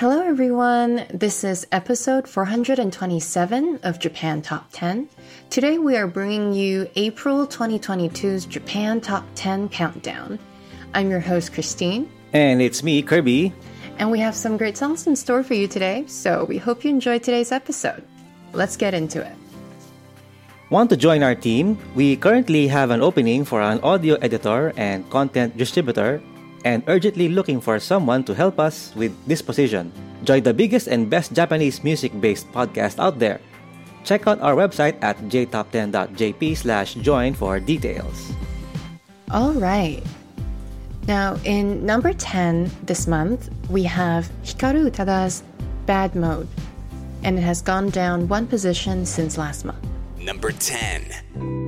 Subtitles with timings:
[0.00, 1.04] Hello, everyone.
[1.12, 5.10] This is episode 427 of Japan Top 10.
[5.50, 10.38] Today, we are bringing you April 2022's Japan Top 10 countdown.
[10.94, 13.52] I'm your host, Christine, And it's me, Kirby.
[13.98, 16.88] and we have some great songs in store for you today, so we hope you
[16.88, 18.02] enjoy today's episode.
[18.54, 19.36] Let's get into it.
[20.70, 21.76] Want to join our team?
[21.94, 26.22] We currently have an opening for an audio editor and content distributor
[26.64, 29.92] and urgently looking for someone to help us with this position.
[30.24, 33.40] Join the biggest and best Japanese music-based podcast out there.
[34.04, 38.32] Check out our website at jtop10.jp slash join for details.
[39.30, 40.02] All right.
[41.06, 45.42] Now, in number 10 this month, we have Hikaru Utada's
[45.86, 46.48] Bad Mode,
[47.24, 49.84] and it has gone down one position since last month.
[50.18, 51.59] Number 10.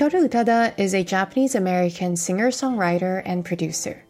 [0.00, 4.02] Hikaru Utada is a Japanese American singer songwriter and producer.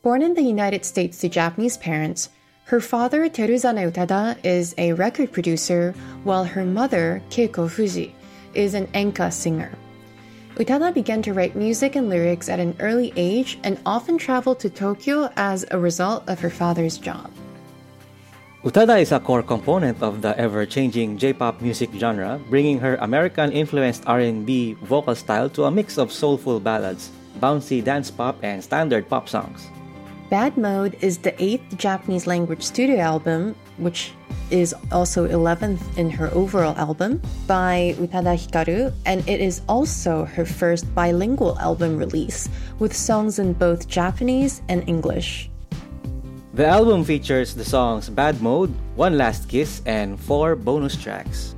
[0.00, 2.28] Born in the United States to Japanese parents,
[2.66, 8.14] her father, Teruzane Utada, is a record producer, while her mother, Keiko Fuji,
[8.54, 9.72] is an enka singer.
[10.54, 14.70] Utada began to write music and lyrics at an early age and often traveled to
[14.70, 17.32] Tokyo as a result of her father's job.
[18.62, 24.74] Utada is a core component of the ever-changing J-pop music genre, bringing her American-influenced R&B
[24.84, 27.10] vocal style to a mix of soulful ballads,
[27.40, 29.66] bouncy dance pop, and standard pop songs.
[30.30, 34.12] Bad Mode is the eighth Japanese language studio album, which
[34.52, 40.46] is also 11th in her overall album, by Utada Hikaru, and it is also her
[40.46, 45.50] first bilingual album release, with songs in both Japanese and English.
[46.54, 51.54] The album features the songs Bad Mode, One Last Kiss, and four bonus tracks.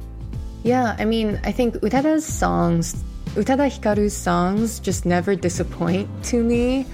[0.62, 3.02] Yeah, I mean, I think Utada's songs,
[3.34, 6.86] Utada Hikaru's songs just never disappoint to me.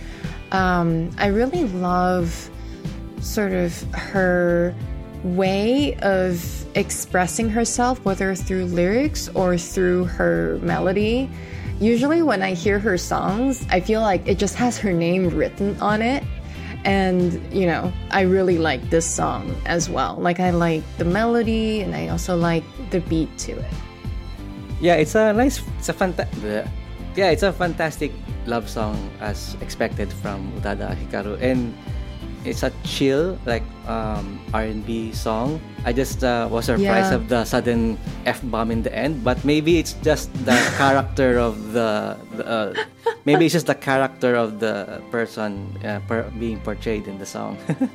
[0.51, 2.51] Um, I really love
[3.21, 4.75] sort of her
[5.23, 6.41] way of
[6.75, 11.29] expressing herself, whether through lyrics or through her melody.
[11.81, 15.79] Usually, when I hear her songs, I feel like it just has her name written
[15.83, 16.25] on it.
[16.85, 20.17] And, you know, I really like this song as well.
[20.17, 23.73] Like, I like the melody and I also like the beat to it.
[24.81, 26.27] Yeah, it's a nice, it's a fanta-
[27.15, 28.13] yeah, it's a fantastic
[28.47, 31.77] love song as expected from Utada Hikaru, and
[32.45, 35.61] it's a chill like um, R&B song.
[35.85, 37.19] I just uh, was surprised Yeah.
[37.21, 41.73] of the sudden f bomb in the end, but maybe it's just the character of
[41.73, 42.75] the, the uh,
[43.25, 47.57] maybe it's just the character of the person uh, per- being portrayed in the song.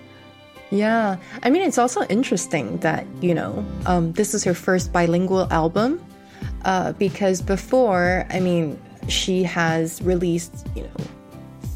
[0.71, 5.47] Yeah, I mean, it's also interesting that, you know, um, this is her first bilingual
[5.53, 6.03] album
[6.65, 10.97] uh, because before, I mean, she has released, you know,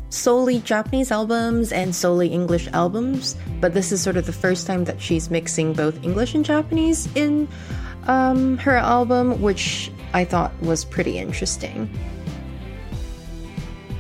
[0.10, 4.86] solely Japanese albums and solely English albums, but this is sort of the first time
[4.86, 7.48] that she's mixing both English and Japanese in
[8.08, 11.90] um, her album, which I thought was pretty interesting.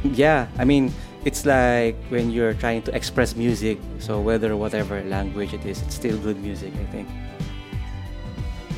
[0.04, 0.92] yeah, I mean,
[1.26, 5.96] it's like when you're trying to express music, so whether whatever language it is, it's
[5.96, 7.10] still good music, I think.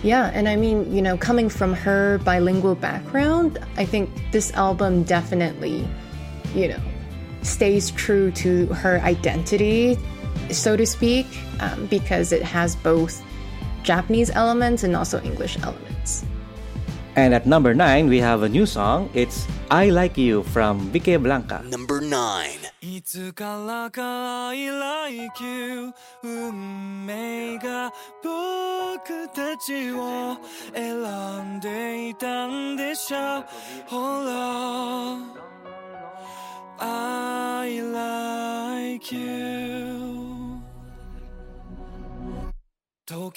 [0.04, 5.04] Yeah, and I mean, you know, coming from her bilingual background, I think this album
[5.04, 5.88] definitely,
[6.56, 6.82] you know,
[7.42, 9.98] stays true to her identity,
[10.50, 11.28] so to speak,
[11.60, 13.22] um, because it has both
[13.84, 16.26] Japanese elements and also English elements.
[17.16, 19.10] And at number nine, we have a new song.
[19.14, 21.68] It's I Like You from Vickeblanka.
[21.68, 22.60] Number nine.
[22.82, 22.98] I
[24.72, 25.94] like you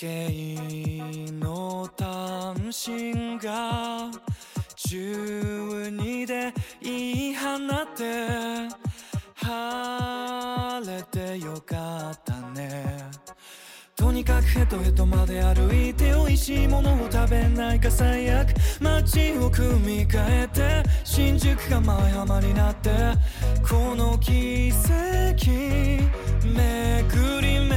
[0.04, 4.10] 計の単身が
[4.76, 7.58] 12で言い放っ
[7.96, 8.68] て
[9.34, 13.02] 晴れてよかったね。
[13.96, 18.50] とにかくヘトヘトまで歩いて美味しいものを食べないか最悪
[18.82, 22.90] 街を組み替えて新宿が舞浜になって
[23.66, 25.46] この奇跡
[26.44, 27.73] 巡り巡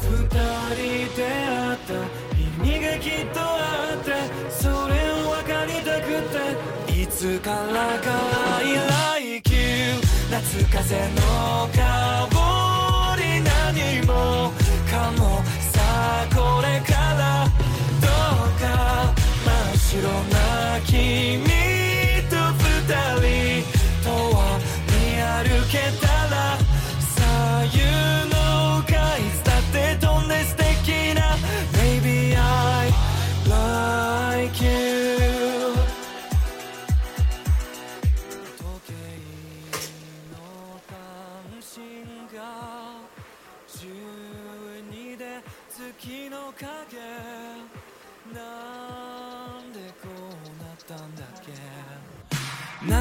[0.00, 0.28] 二
[0.74, 1.92] 人出会った
[2.36, 4.06] 意味がきっとあって
[4.50, 4.72] それ
[5.12, 6.78] を分かりたくて。
[7.00, 8.06] いつからか
[8.58, 8.62] I
[9.32, 14.52] like you 夏風の香り何も
[14.90, 17.46] かもさあこれから
[18.00, 18.06] ど
[18.46, 19.14] うか。
[19.44, 21.57] 真っ白な君。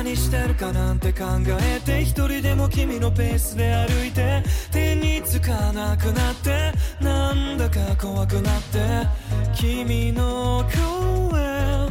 [0.08, 1.26] 何してるかなんて考
[1.60, 6.72] えて一人でも君のペースで歩いて手につかなくなって
[7.02, 9.06] なんだか怖くなって
[9.54, 10.64] 君の
[11.30, 11.90] 声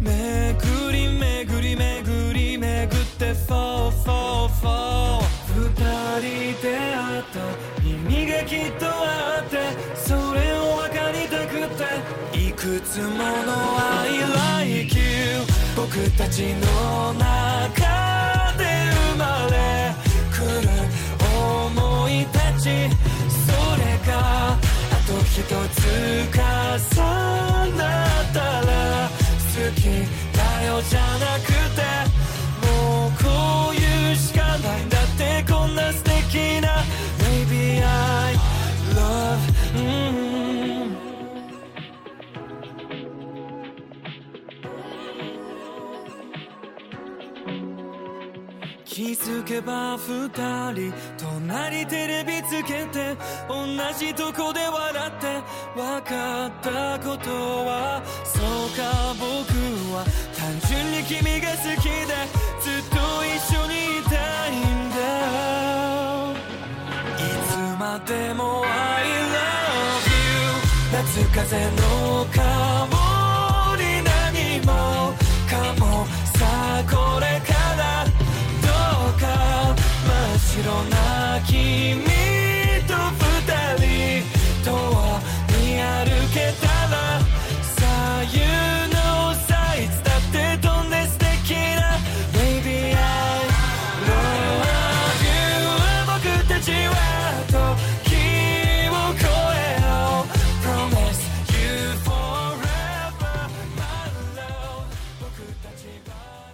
[0.00, 5.20] 巡り巡り巡り巡って Fall Fall Fall
[5.54, 9.58] 二人出会った意味がきっとあって
[9.94, 11.68] それを分かりたく
[12.32, 13.18] ていくつもの
[14.00, 15.47] I like you.
[15.80, 17.22] 僕たちの中
[18.58, 18.64] で
[19.12, 19.94] 生まれ
[20.32, 20.68] 来る
[21.22, 22.90] 思いたち
[23.46, 24.56] それがあ
[25.06, 25.86] と一つ
[26.34, 26.40] 重
[27.76, 29.82] なったら好き
[30.36, 31.80] だよじゃなくて
[32.66, 36.82] もうこういうしかないんだってこんな素敵な
[37.20, 38.37] Maybe I
[48.98, 50.28] 気づけば二
[50.72, 53.16] 人隣テレビつけて
[53.48, 53.64] 同
[53.96, 55.40] じとこで笑って
[55.76, 57.30] 分かったこと
[57.64, 58.42] はそう
[58.76, 59.54] か僕
[59.94, 60.04] は
[60.36, 62.26] 単純に君が好きで
[62.60, 64.98] ずっと一緒にいたいんだ
[67.14, 70.26] いつまでも I love you
[70.90, 72.77] 夏風の香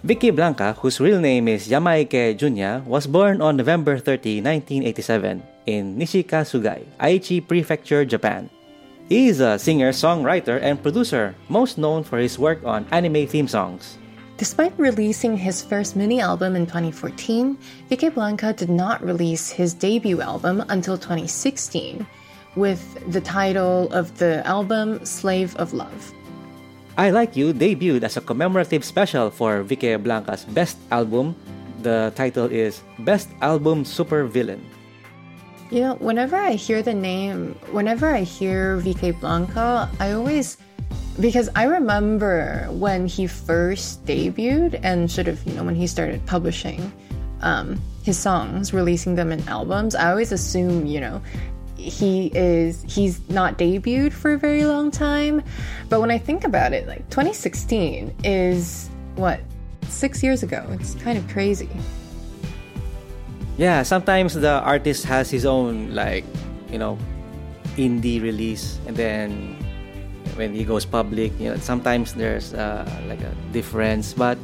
[0.05, 6.85] Vickeblanka, whose real name is Yamaike Junya, was born on November 30, 1987, in Nishikasugai,
[6.99, 8.47] Aichi Prefecture, Japan.
[9.09, 13.47] He is a singer, songwriter, and producer, most known for his work on anime theme
[13.47, 13.97] songs.
[14.37, 17.57] Despite releasing his first mini album in 2014,
[17.89, 22.05] Vickeblanka did not release his debut album until 2016,
[22.55, 26.14] with the title of the album Slave of Love.
[26.97, 31.35] I Like You debuted as a commemorative special for Vickeblanka's best album.
[31.83, 34.63] The title is Best Album Super Villain.
[35.71, 40.57] You know, whenever I hear the name, whenever I hear Vickeblanka, I always
[41.19, 46.25] because I remember when he first debuted and sort of, you know, when he started
[46.25, 46.91] publishing
[47.41, 51.21] um, his songs, releasing them in albums, I always assume, you know,
[51.85, 55.43] he is he's not debuted for a very long time.
[55.89, 59.39] But when I think about it, like 2016 is what
[59.87, 60.65] six years ago.
[60.71, 61.69] It's kind of crazy.
[63.57, 66.25] Yeah, sometimes the artist has his own like,
[66.69, 66.97] you know,
[67.77, 69.55] indie release, and then
[70.35, 74.11] when he goes public, you know, sometimes there's uh, like a difference.
[74.11, 74.37] But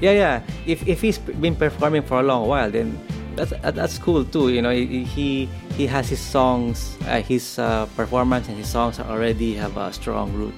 [0.00, 2.96] yeah, yeah, if if he's been performing for a long while, then
[3.36, 4.48] that's that's cool too.
[4.48, 8.98] You know, he he, he has his songs, uh, his uh, performance and his songs
[8.98, 10.54] already have a strong root.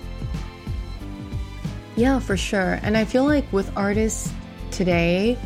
[1.96, 2.78] Yeah, for sure.
[2.82, 4.32] And I feel like with artists
[4.70, 5.36] today,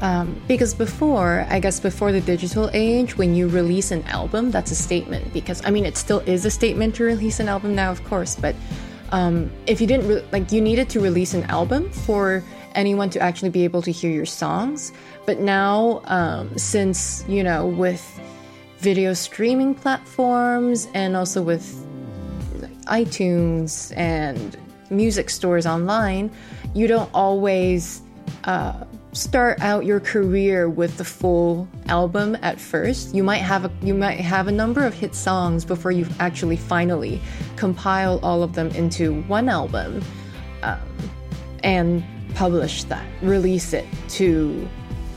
[0.00, 4.70] um, because before, I guess before the digital age, when you release an album, that's
[4.70, 5.30] a statement.
[5.32, 8.34] Because I mean, it still is a statement to release an album now, of course.
[8.34, 8.56] But
[9.12, 12.42] um, if you didn't re- like, you needed to release an album for
[12.80, 14.92] anyone to actually be able to hear your songs.
[15.26, 18.02] But now, um, since you know, with
[18.78, 21.86] video streaming platforms and also with
[22.86, 24.56] iTunes and
[24.88, 26.30] music stores online,
[26.74, 28.00] you don't always
[28.44, 33.14] uh, start out your career with the full album at first.
[33.14, 36.56] You might have a you might have a number of hit songs before you actually
[36.56, 37.20] finally
[37.56, 40.02] compile all of them into one album
[40.62, 40.80] um,
[41.62, 42.02] and
[42.34, 43.86] publish that, release it
[44.20, 44.68] to,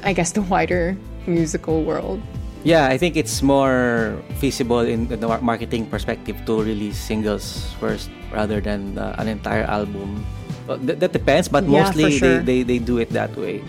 [0.03, 2.22] I guess, the wider musical world.
[2.63, 8.62] Yeah, I think it's more feasible in the marketing perspective to release singles first rather
[8.62, 10.25] than uh, an entire album.
[10.67, 12.39] Well, th- that depends, but Yeah, mostly sure.
[12.39, 13.62] they, they, they do it that way.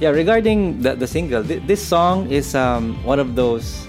[0.00, 3.88] Yeah, regarding the, the single, th- this song is um, one of those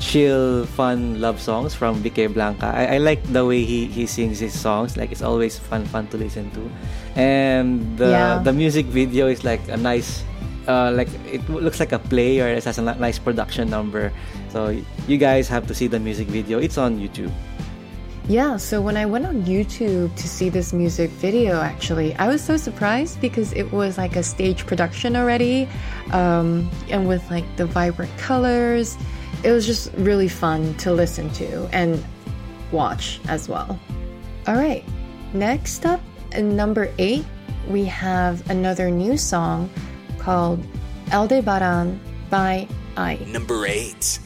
[0.00, 2.64] chill, fun love songs from Vickeblanka.
[2.64, 4.96] I, I like the way he, he sings his songs.
[4.96, 6.70] Like it's always fun fun to listen to,
[7.14, 8.38] and the Yeah.
[8.42, 10.24] the music video is like a nice,
[10.66, 14.12] uh, like it looks like a play or it has a nice production number.
[14.50, 14.74] So
[15.06, 16.58] you guys have to see the music video.
[16.58, 17.32] It's on YouTube.
[18.26, 22.40] Yeah, so when I went on YouTube to see this music video, actually, I was
[22.40, 25.68] so surprised because it was like a stage production already,
[26.10, 28.96] um, and with like the vibrant colors
[29.44, 32.02] it was just really fun to listen to and
[32.72, 33.78] watch as well.
[34.46, 34.82] All right,
[35.34, 36.00] next up,
[36.34, 37.24] number eight,
[37.68, 39.70] we have another new song
[40.18, 40.64] called
[41.12, 43.16] Aldebaran by AI.
[43.26, 44.18] Number eight.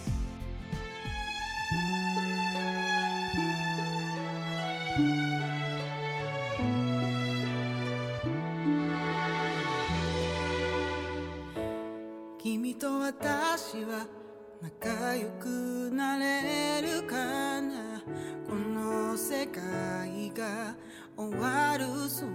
[14.60, 17.14] 仲良くなれるか
[17.62, 18.02] な？
[18.44, 20.74] この世界が
[21.16, 22.32] 終わるその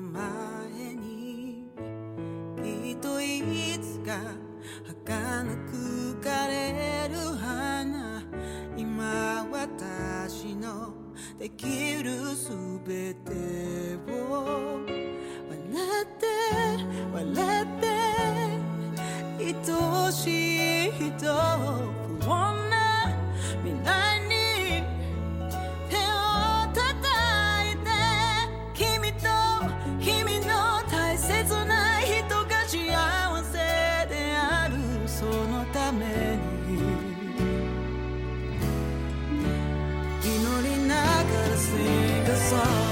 [0.00, 1.66] 前に。
[2.62, 3.42] きっとい
[3.82, 4.16] つか
[4.86, 8.22] 儚く枯れる花。
[8.76, 10.94] 今私の
[11.40, 12.50] できるす
[12.86, 13.32] べて
[14.12, 14.78] を。
[15.50, 16.26] 笑って
[17.12, 18.63] 笑って。
[19.46, 21.10] 愛しい人
[22.18, 23.12] 不穏な
[23.62, 24.82] 未来に
[25.90, 26.00] 手を
[26.72, 26.80] 叩
[27.70, 27.90] いて
[28.72, 29.28] 君と
[30.00, 32.78] 君の大切な人が幸
[33.44, 33.58] せ
[34.08, 34.76] である
[35.06, 36.06] そのため
[36.66, 36.78] に
[40.22, 42.83] 祈りながら sing a song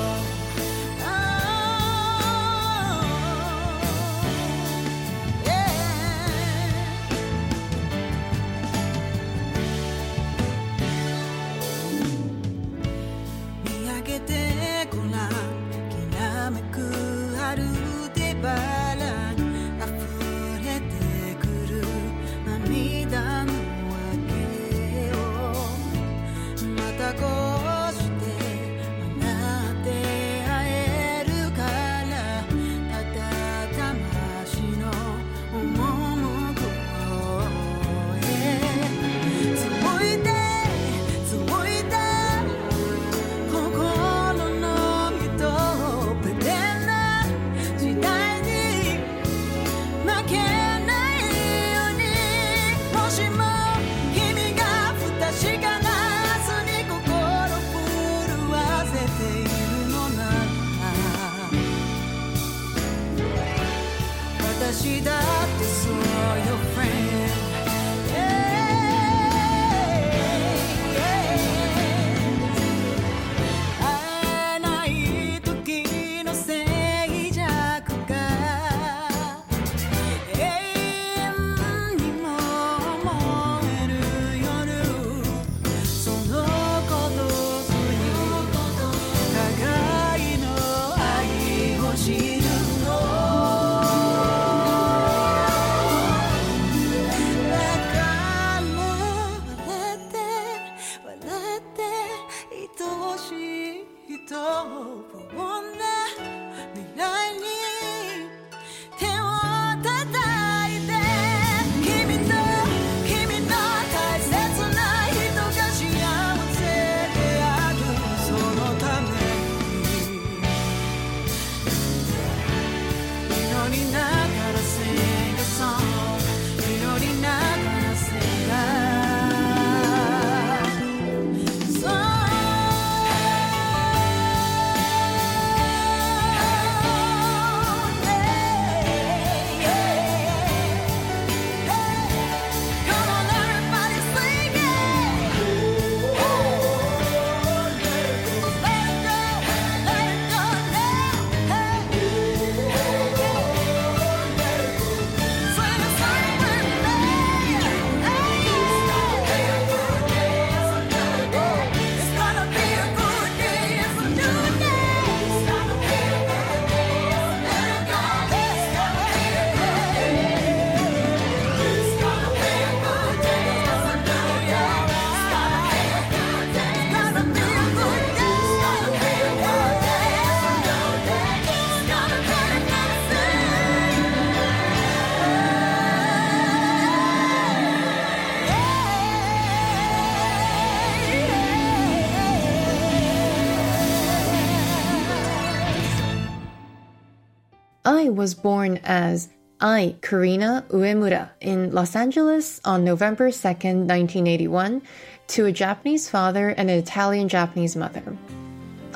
[198.03, 199.29] AI was born as
[199.63, 204.83] AI, Carina Uemura, in Los Angeles on November 2nd, 1981,
[205.29, 208.03] to a Japanese father and an Italian Japanese mother.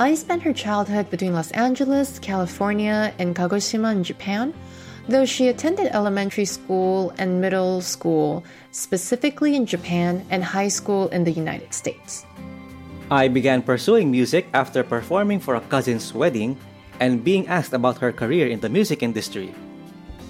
[0.01, 4.53] AI spent her childhood between Los Angeles, California, and Kagoshima in Japan,
[5.09, 8.43] though she attended elementary school and middle school
[8.73, 12.27] specifically in Japan and high school in the United States.
[13.13, 16.59] AI began pursuing music after performing for a cousin's wedding
[17.01, 19.55] and being asked about her career in the music industry.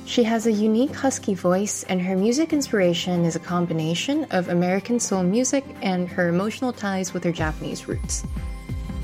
[0.06, 5.00] She has a unique husky voice, and her music inspiration is a combination of American
[5.00, 8.24] soul music and her emotional ties with her Japanese roots.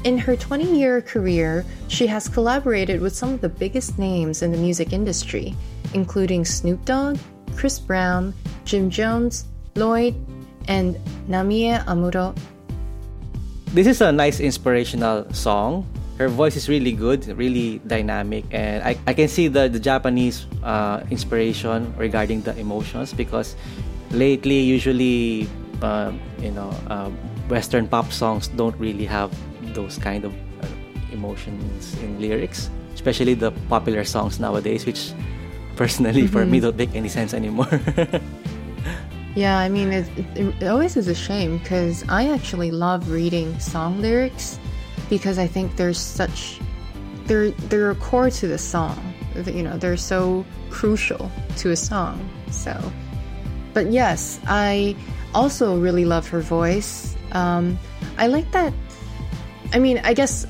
[0.05, 4.53] In her 20 year career, she has collaborated with some of the biggest names in
[4.53, 5.55] the music industry,
[5.95, 7.19] including Snoop Dogg,
[7.57, 8.33] Chris Brown,
[8.65, 10.15] Jim Jones, Lloyd,
[10.69, 10.97] and
[11.29, 12.37] Namie Amuro.
[13.75, 15.87] This is a nice inspirational song.
[16.23, 20.47] Her voice is really good, really dynamic, and I, I can see the, the Japanese
[20.63, 23.57] uh, inspiration regarding the emotions because
[24.13, 25.51] lately, usually,
[25.83, 27.11] uh, you know, uh,
[27.51, 29.35] Western pop songs don't really have
[29.75, 30.33] those kind of
[30.63, 30.67] uh,
[31.11, 35.11] emotions in lyrics, especially the popular songs nowadays, which
[35.75, 37.67] personally for me don't make any sense anymore.
[39.35, 40.07] Yeah, I mean, it,
[40.37, 44.61] it, it always is a shame because I actually love reading song lyrics
[45.09, 46.61] because I think there's such
[47.27, 49.15] they're they're a core to the song.
[49.47, 52.29] You know, they're so crucial to a song.
[52.51, 52.93] So,
[53.73, 54.97] but yes, I
[55.35, 57.17] also really love her voice.
[57.33, 57.79] Um,
[58.19, 58.73] I like that.
[59.73, 60.47] I mean, I guess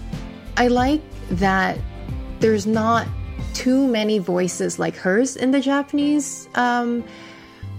[0.56, 1.78] I like that
[2.40, 3.06] there's not
[3.54, 7.04] too many voices like hers in the Japanese um,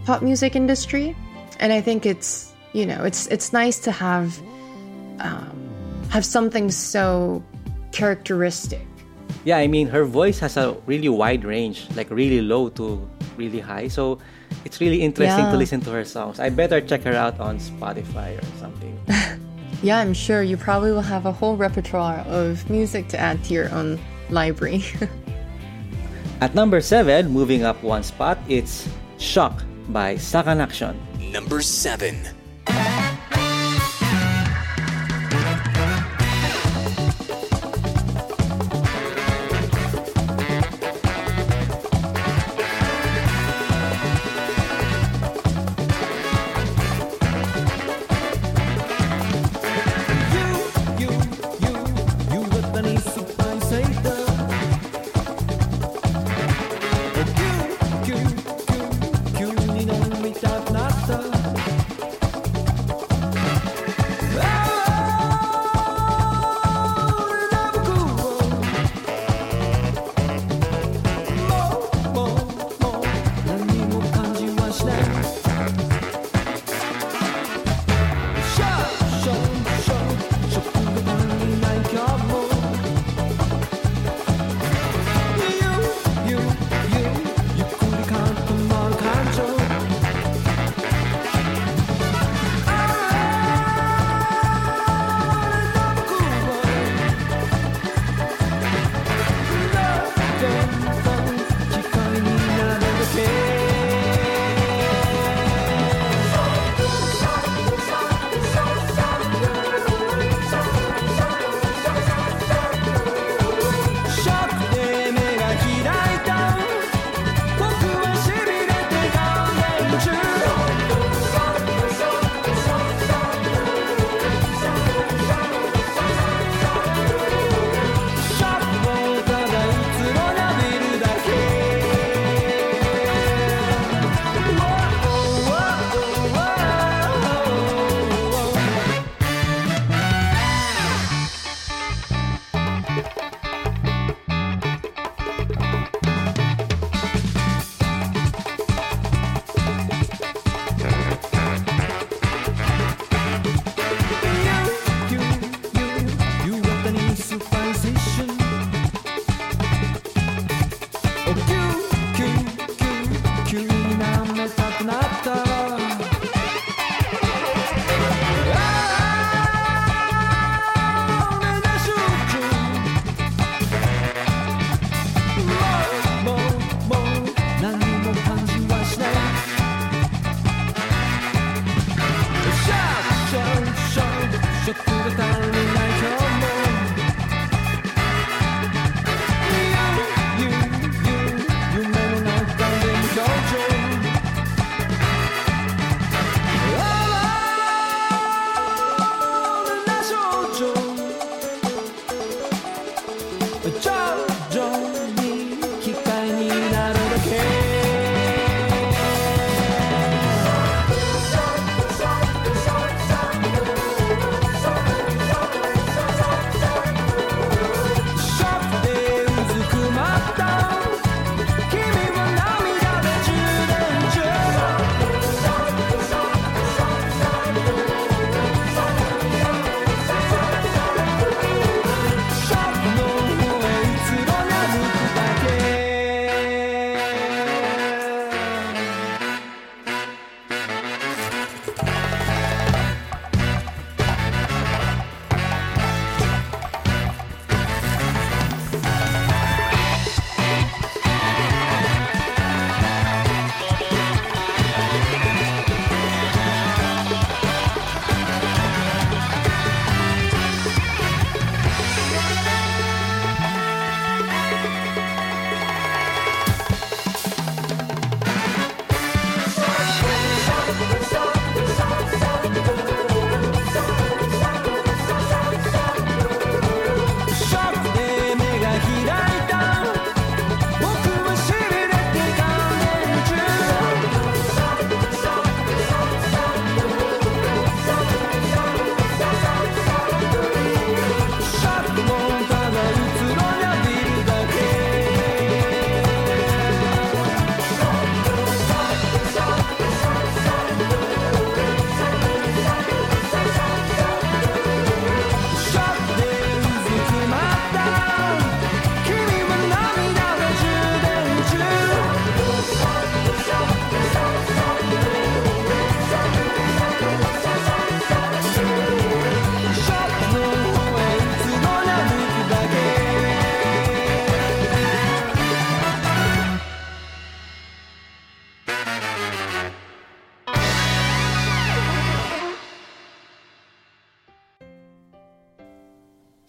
[0.06, 1.16] pop music industry,
[1.60, 4.40] and I think it's you know it's it's nice to have
[5.20, 5.63] um,
[6.14, 7.42] have something so
[7.92, 8.86] characteristic.
[9.46, 13.02] yeah, I mean, her voice has a really wide range, like really low to
[13.36, 13.90] really high.
[13.90, 14.20] So
[14.64, 16.40] it's really interesting to listen to her songs.
[16.40, 18.94] I better check her out on Spotify or something.
[19.84, 23.54] Yeah, I'm sure you probably will have a whole repertoire of music to add to
[23.54, 24.00] your own
[24.30, 24.80] library.
[26.40, 28.88] At number seven, moving up one spot, it's
[29.20, 30.96] Shock by Sakanaction.
[31.20, 32.16] Number 7.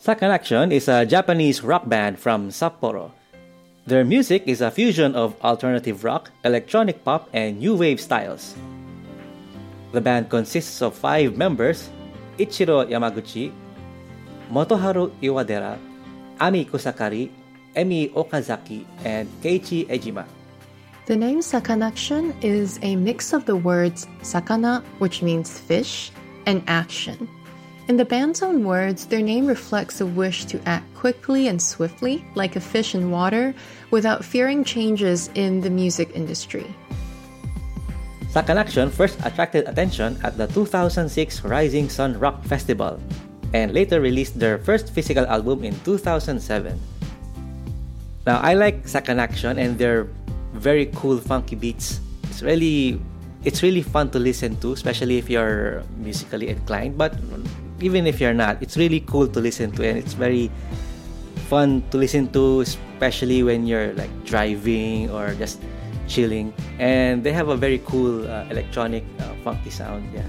[0.05, 3.13] Sakanaction is a Japanese rock band from Sapporo.
[3.87, 8.55] Their music is a fusion of alternative rock, electronic pop, and new wave styles.
[9.93, 11.89] The band consists of five members
[12.37, 13.51] Ichiro Yamaguchi,
[14.53, 15.79] Motoharu Iwadera,
[16.39, 17.31] Ami Kusakari,
[17.75, 20.27] Emi Okazaki, and Keiichi Ejima.
[21.07, 26.13] The name Sakanaction is a mix of the words sakana, which means fish,
[26.45, 27.27] and action.
[27.87, 32.25] In the band's own words, their name reflects a wish to act quickly and swiftly,
[32.35, 33.53] like a fish in water,
[33.91, 36.65] without fearing changes in the music industry.
[38.33, 42.99] Sakanaction first attracted attention at the 2006 Rising Sun Rock Festival
[43.53, 46.81] and later released their first physical album in 2007.
[48.27, 50.09] Now, I like Sakanaction and their
[50.55, 52.01] very cool funky beats.
[52.25, 52.99] It's really
[53.45, 57.13] it's really fun to listen to, especially if you're musically inclined, but
[57.85, 60.51] even if you're not, it's really cool to listen to and it's very
[61.53, 65.61] fun to listen to especially when you're like driving or just
[66.09, 70.25] chilling and they have a very cool uh, electronic uh, funky sound yeah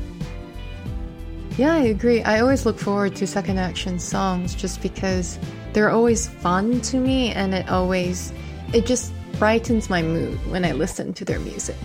[1.55, 2.19] Yeah, I agree.
[2.27, 5.39] I always look forward to Sakanaction songs just because
[5.71, 8.35] they're always fun to me and it always
[8.75, 11.79] it just brightens my mood when I listen to their music.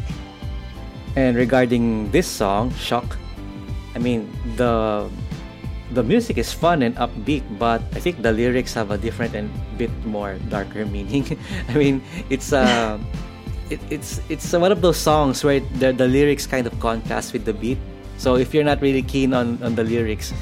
[1.17, 3.19] and regarding this song shock
[3.95, 5.11] i mean the
[5.93, 9.51] the music is fun and upbeat but i think the lyrics have a different and
[9.81, 11.25] bit more darker meaning.
[11.69, 13.01] I mean it's uh
[13.73, 17.47] it, it's it's one of those songs where the, the lyrics kind of contrast with
[17.47, 17.79] the beat.
[18.19, 20.35] So if you're not really keen on, on the lyrics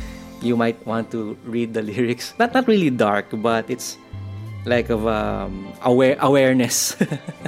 [0.42, 2.34] you might want to read the lyrics.
[2.38, 3.96] Not not really dark but it's
[4.66, 6.96] like of um aware awareness.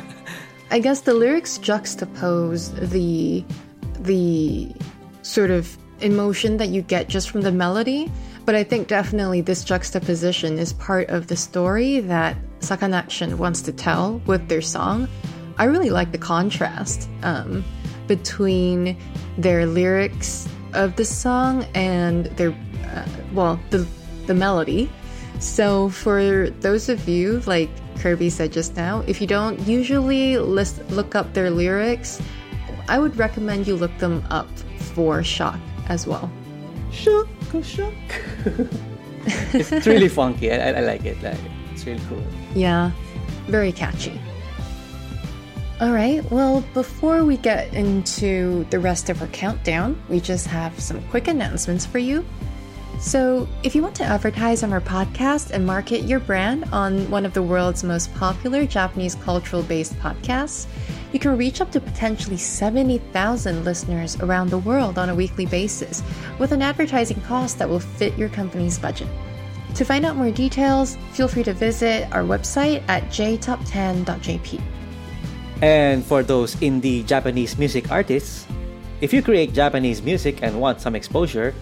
[0.71, 3.43] I guess the lyrics juxtapose the
[3.99, 4.71] the
[5.23, 8.11] sort of emotion that you get just from the melody,
[8.45, 13.73] but I think definitely this juxtaposition is part of the story that Sakanaction wants to
[13.73, 15.09] tell with their song.
[15.59, 17.65] I really like the contrast um,
[18.07, 18.97] between
[19.39, 22.51] their lyrics of the song and their
[22.87, 23.87] uh, well the
[24.27, 24.91] the melody.
[25.39, 30.81] So for those of you like Kirby said just now, if you don't usually list,
[30.91, 32.21] look up their lyrics,
[32.89, 34.49] I would recommend you look them up
[34.95, 36.31] for Shock as well.
[36.93, 37.29] shock
[37.63, 37.95] shock
[39.53, 41.39] it's really funky I, I, I like it like,
[41.73, 42.23] it's really cool
[42.55, 42.91] Yeah,
[43.47, 44.21] very catchy.
[45.81, 50.79] All right, well, before we get into the rest of our countdown, we just have
[50.79, 52.23] some quick announcements for you.
[53.01, 57.25] So, if you want to advertise on our podcast and market your brand on one
[57.25, 60.67] of the world's most popular Japanese cultural based podcasts,
[61.11, 66.03] you can reach up to potentially 70,000 listeners around the world on a weekly basis
[66.39, 69.09] with an advertising cost that will fit your company's budget.
[69.77, 74.61] To find out more details, feel free to visit our website at jtop10.jp.
[75.63, 78.47] And for those indie Japanese music artists,
[79.01, 81.55] if you create Japanese music and want some exposure,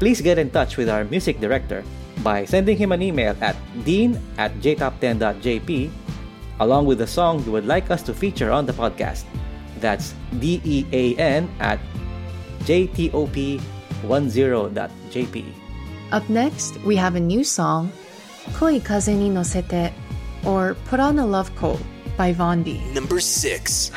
[0.00, 1.84] please get in touch with our music director
[2.24, 5.92] by sending him an email at dean at jtop10.jp
[6.60, 9.24] along with the song you would like us to feature on the podcast.
[9.80, 11.80] That's D E A N at
[12.68, 13.60] jtop10.jp.
[16.12, 17.90] Up next, we have a new song,
[18.52, 19.92] Koi Kaze ni Nosete,
[20.44, 21.80] or Put on a Love Coat
[22.16, 22.84] by Vaundy.
[22.92, 23.90] Number 6.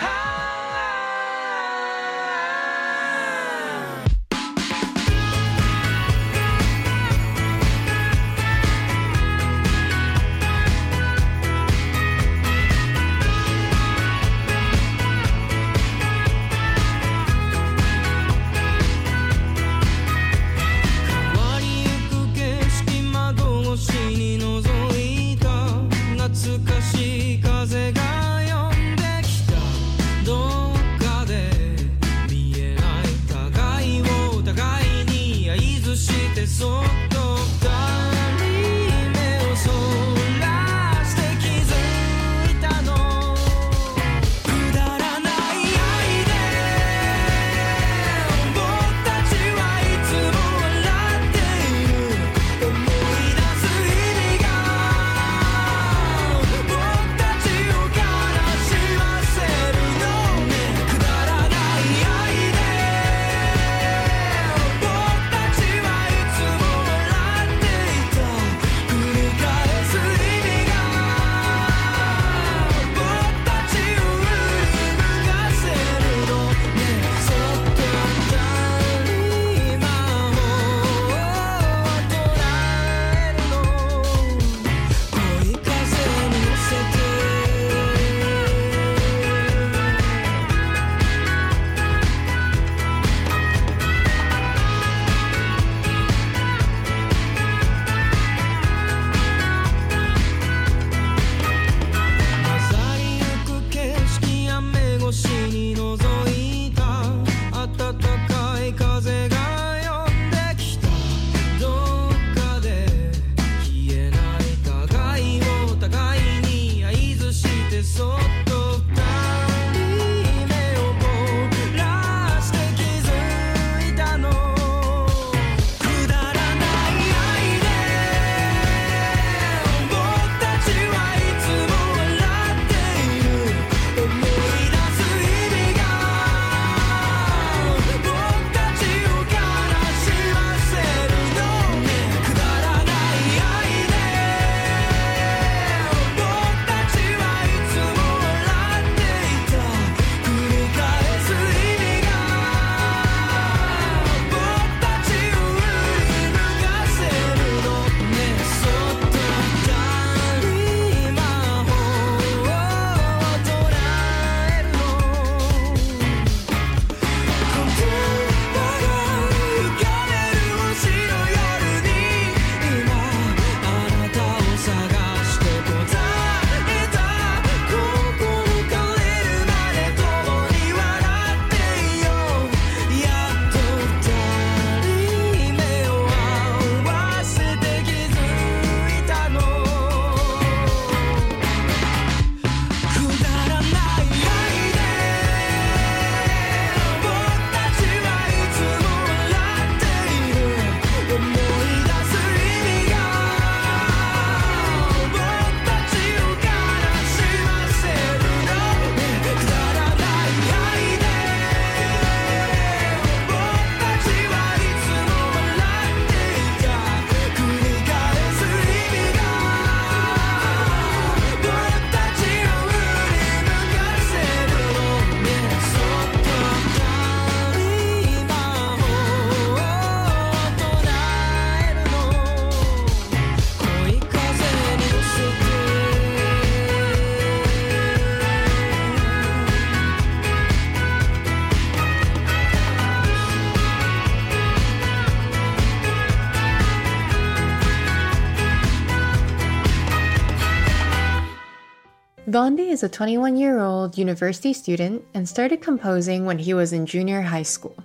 [252.83, 257.47] A 21 year old university student and started composing when he was in junior high
[257.47, 257.75] school.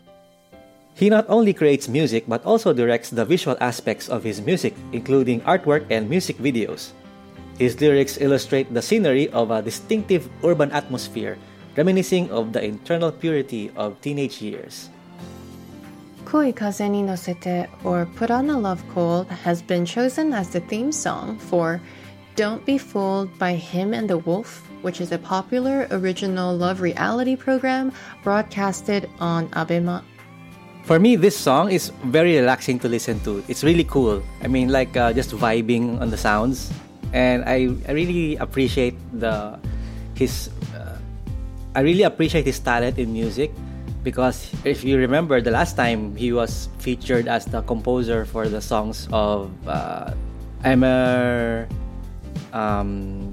[0.95, 5.41] He not only creates music but also directs the visual aspects of his music, including
[5.43, 6.91] artwork and music videos.
[7.59, 11.39] His lyrics illustrate the scenery of a distinctive urban atmosphere,
[11.77, 14.91] reminiscing of the internal purity of teenage years.
[16.25, 20.61] Koi Kaze ni Nosete or Put on a Love Cold has been chosen as the
[20.61, 21.81] theme song for
[22.37, 27.37] Don't Be Fooled by Him and the Wolf, which is a popular original love reality
[27.37, 30.03] program broadcasted on Abema.
[30.85, 33.45] For me, this song is very relaxing to listen to.
[33.49, 34.23] It's really cool.
[34.43, 36.73] I mean, like uh, just vibing on the sounds,
[37.13, 39.59] and I, I really appreciate the
[40.15, 40.49] his.
[40.73, 40.97] Uh,
[41.77, 43.53] I really appreciate his talent in music
[44.03, 48.61] because if you remember the last time he was featured as the composer for the
[48.61, 50.15] songs of uh,
[50.65, 51.69] Aimer.
[52.53, 53.28] Um,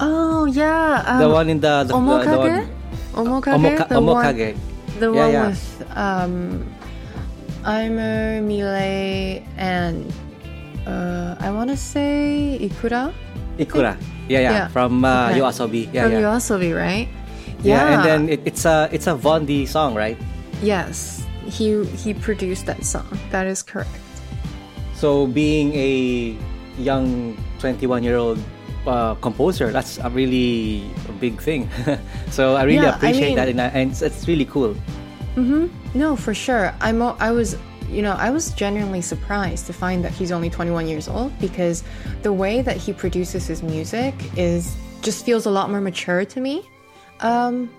[0.00, 2.38] Oh yeah, um, the one in the, the, the, the Omokage.
[2.38, 2.68] one,
[3.26, 4.56] Omokage, Omoka- the one, Omokage.
[5.00, 5.46] the Yeah, one yeah.
[5.48, 5.64] with
[5.96, 6.34] um,
[7.66, 10.06] Aimer, milet, and
[10.86, 13.12] uh, I want to say Ikura
[13.58, 13.96] Ikura.
[14.28, 14.68] Yeah, yeah, Yeah.
[14.68, 15.40] from uh, Okay.
[15.40, 15.82] Yoasobi.
[15.92, 16.20] Yeah, from yeah.
[16.30, 17.08] Yoasobi, right?
[17.66, 17.94] yeah.
[17.98, 20.16] and then it, it's a it's a Vaundy song, right?
[20.62, 23.06] yes, he he produced that song.
[23.34, 23.90] That is correct.
[24.94, 26.34] So being a
[26.78, 28.38] young 21 year old
[28.88, 31.68] uh, composer, that's a really big thing.
[32.30, 34.74] so I really Yeah, I appreciate mean- that, and, I- and it's, it's really cool.
[35.36, 35.66] Mm-hmm.
[35.98, 36.74] No, for sure.
[36.80, 37.00] I'm.
[37.02, 37.56] I was.
[37.88, 41.82] You know, I was genuinely surprised to find that he's only 21 years old because
[42.22, 46.40] the way that he produces his music is just feels a lot more mature to
[46.40, 46.68] me.
[47.20, 47.70] Um,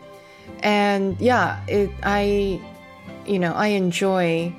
[0.64, 1.90] and yeah, it.
[2.04, 2.60] I.
[3.28, 4.52] You know, I enjoy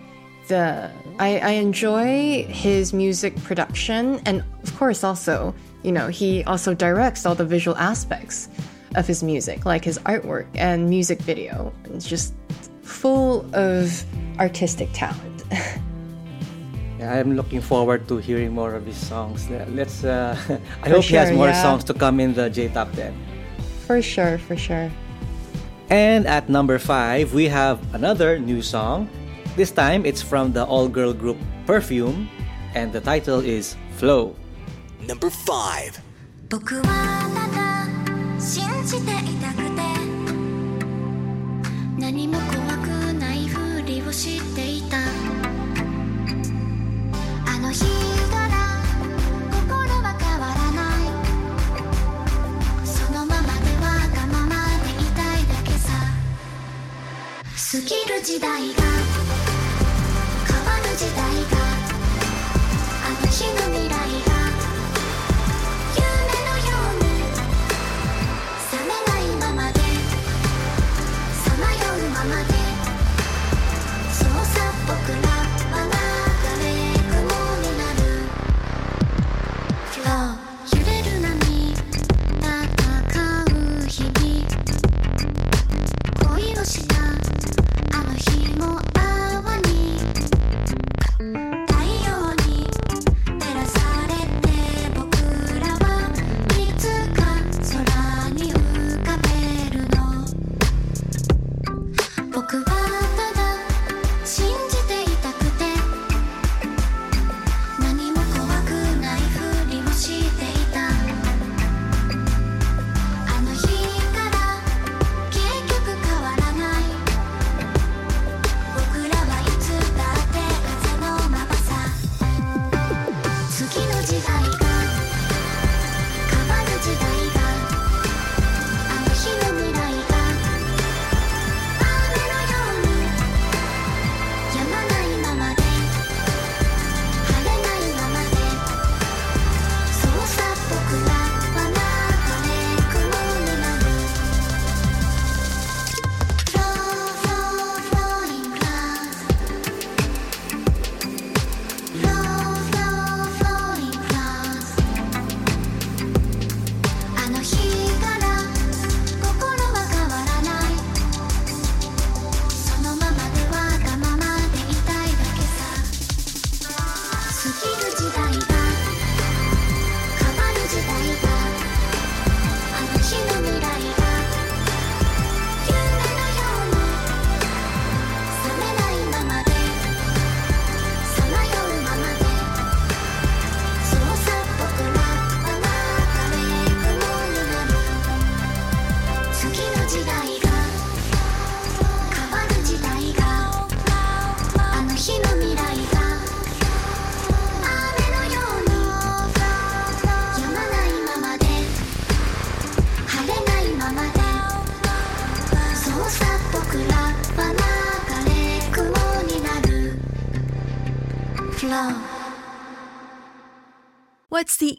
[0.49, 0.91] the.
[1.19, 7.25] I, I enjoy his music production, and of course, also, you know, he also directs
[7.27, 8.49] all the visual aspects
[8.97, 11.73] of his music, like his artwork and music video.
[11.95, 12.35] It's just
[12.83, 14.05] full of
[14.39, 15.45] artistic talent.
[17.01, 19.49] I'm looking forward to hearing more of his songs.
[19.49, 20.05] Let's.
[20.05, 20.37] Uh,
[20.83, 21.63] I For hope he has more yeah.
[21.63, 23.15] songs to come in the J Top 10.
[23.87, 24.91] for sure, for sure.
[25.89, 29.09] And at number five, we have another new song.
[29.57, 32.29] This time, it's from the all-girl group Perfume,
[32.75, 34.37] and the title is Flow.
[35.07, 36.01] Number 5.
[36.49, 36.83] 僕は
[37.35, 37.89] ただ
[38.41, 39.83] 信じていたくて
[41.99, 44.99] 何も怖くないふりをしていた。
[47.47, 47.85] あの日
[48.31, 48.55] から
[49.51, 52.87] 心は変わらない。
[52.87, 55.89] そのままでわがままでいたいだけさ。
[57.73, 59.10] 過ぎる時代が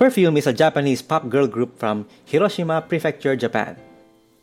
[0.00, 3.76] Perfume is a Japanese pop girl group from Hiroshima Prefecture, Japan,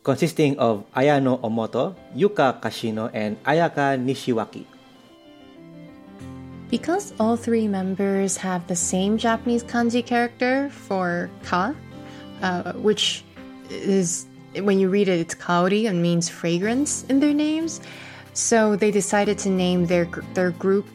[0.04, 4.62] consisting of Ayano Omoto, Yuka Kashino, and Ayaka Nishiwaki.
[6.70, 11.74] Because all three members have the same Japanese kanji character for ka,
[12.40, 13.24] uh, which
[13.68, 14.26] is
[14.62, 17.80] when you read it, it's kaori and means fragrance in their names.
[18.32, 20.86] So they decided to name their their group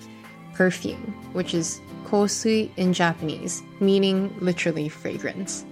[0.56, 1.82] perfume, which is
[2.14, 5.66] kosui in Japanese, meaning literally fragrance.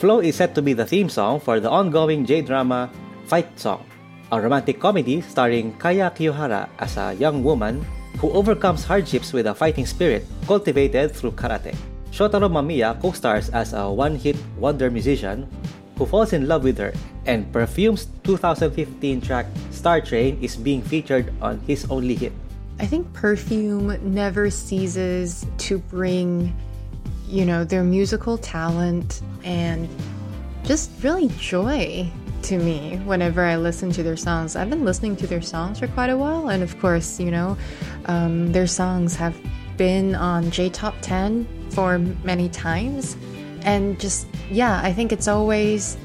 [0.00, 2.88] Flow is set to be the theme song for the ongoing J-drama
[3.28, 3.84] Fight Song,
[4.32, 7.84] a romantic comedy starring Kaya Kiyohara as a young woman
[8.16, 11.76] who overcomes hardships with a fighting spirit cultivated through karate.
[12.08, 15.44] Shotaro Mamiya co-stars as a one-hit wonder musician
[16.00, 16.92] who falls in love with her,
[17.26, 22.32] and Perfume's 2015 track Star Train is being featured on his only hit.
[22.78, 26.54] I think Perfume never ceases to bring,
[27.26, 29.88] you know, their musical talent and
[30.64, 32.10] just really joy
[32.42, 34.56] to me whenever I listen to their songs.
[34.56, 37.56] I've been listening to their songs for quite a while, and of course, you know,
[38.06, 39.36] um, their songs have
[39.76, 43.16] been on J Top 10 for many times.
[43.62, 45.96] And just, yeah, I think it's always,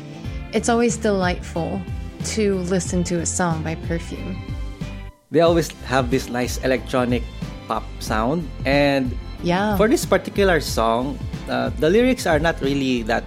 [0.53, 1.81] it's always delightful
[2.23, 4.50] to listen to a song by Perfume.
[5.31, 7.23] They always have this nice electronic
[7.67, 9.77] pop sound, and Yeah.
[9.79, 11.15] for this particular song,
[11.47, 13.23] uh, the lyrics are not really that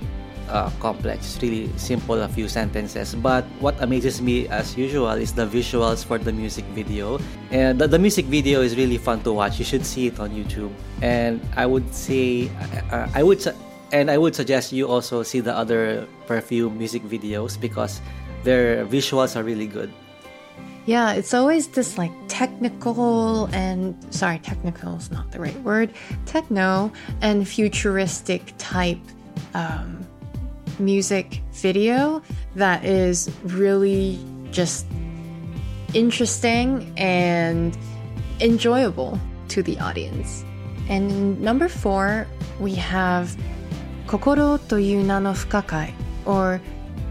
[0.52, 1.40] uh, complex.
[1.40, 3.16] Really simple, a few sentences.
[3.16, 7.18] But what amazes me, as usual, is the visuals for the music video.
[7.50, 9.58] And the, the music video is really fun to watch.
[9.58, 10.70] You should see it on YouTube.
[11.00, 12.52] And I would say,
[12.92, 13.56] uh, I would, su-
[13.90, 18.04] and I would suggest you also see the other perfume music videos because
[18.44, 19.88] their visuals are really good.
[20.86, 25.92] Yeah, it's always this like technical and sorry, technical is not the right word.
[26.26, 29.00] Techno and futuristic type
[29.54, 30.06] um,
[30.78, 32.22] music video
[32.56, 34.18] that is really
[34.50, 34.86] just
[35.94, 37.76] interesting and
[38.40, 39.18] enjoyable
[39.48, 40.44] to the audience.
[40.90, 42.26] And number four,
[42.60, 43.34] we have
[44.06, 45.94] Kokoro to yu na no fukakai,
[46.26, 46.60] or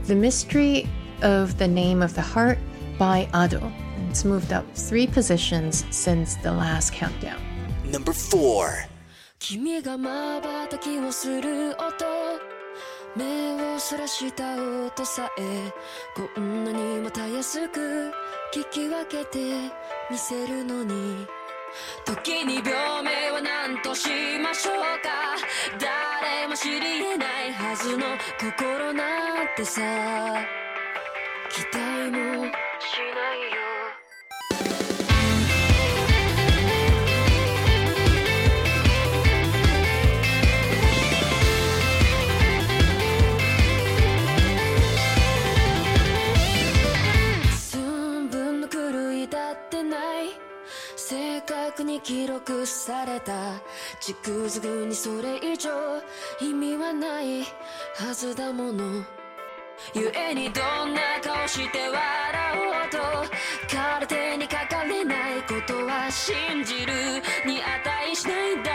[0.05, 0.87] The Mystery
[1.23, 2.59] of the Name of the Heart
[2.97, 3.61] by Ado.
[4.09, 7.41] It's moved up three positions since the last countdown.
[7.85, 8.87] Number 4.
[9.39, 12.05] 君が瞬きをする音
[13.15, 15.71] 目をそらした音さえ
[16.15, 18.11] こんなにもたやすく
[18.53, 19.69] 聞き分けて
[20.09, 21.27] 見せるのに
[22.05, 24.07] 時に病名は何とし
[24.41, 25.09] ましょうか
[25.77, 28.05] 誰も知り得ないはずの
[28.39, 30.62] 心なんてさ
[51.83, 53.33] に記録された。
[53.99, 55.69] 軸づくにそれ以上
[56.41, 57.43] 意味はない。
[57.95, 59.22] はずだもの。
[59.93, 61.93] ゆえにどんな顔して笑
[62.57, 62.97] おうと
[63.67, 66.93] 体にかかれないことは信じる
[67.45, 68.71] に値しないんだ。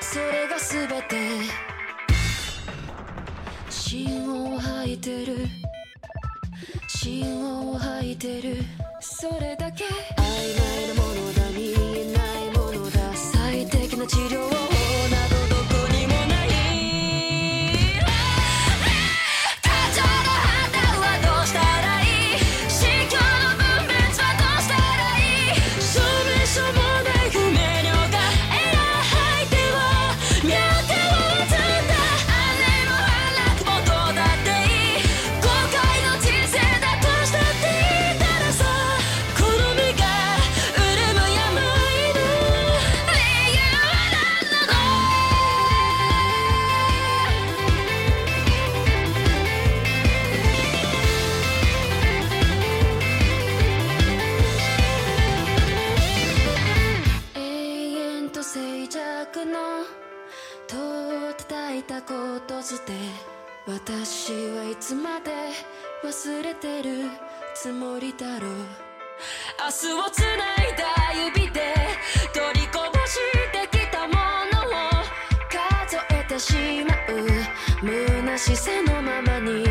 [0.00, 1.70] それが全て。
[3.70, 5.46] 芯を吐いてる。
[6.88, 8.56] 芯を吐いてる。
[9.00, 9.84] それだけ。
[9.84, 9.88] 曖
[10.58, 11.39] 昧なものだ。
[62.02, 62.92] こと捨て
[63.66, 65.30] 私はいつまで
[66.04, 67.10] 忘れてる
[67.54, 68.50] つもりだろう。
[69.58, 70.84] 明日をつないだ
[71.14, 71.74] 指で
[72.32, 73.18] 取りこぼし
[73.52, 74.14] てきたも
[74.52, 74.80] のを
[75.50, 77.28] 数えてしまう。
[77.82, 79.64] 虚しさのままに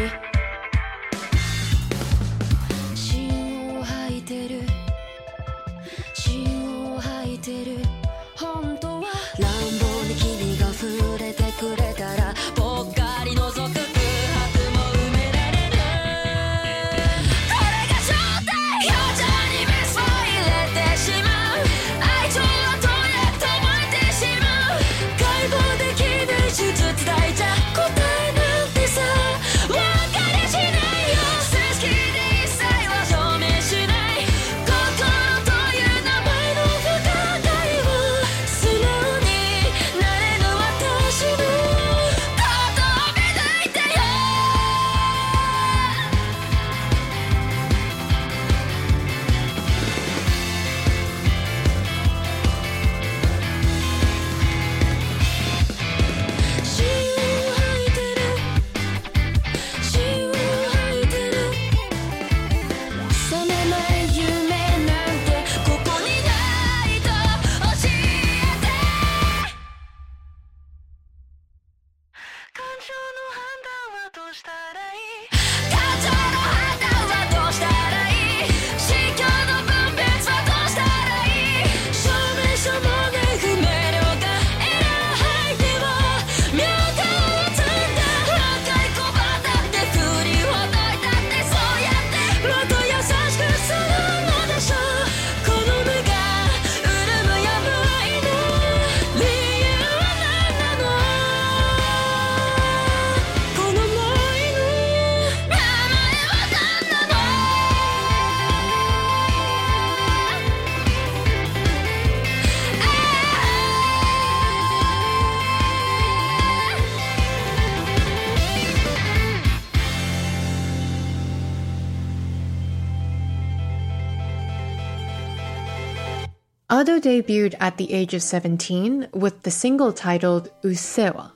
[126.99, 131.31] Debuted at the age of 17 with the single titled Usseewa.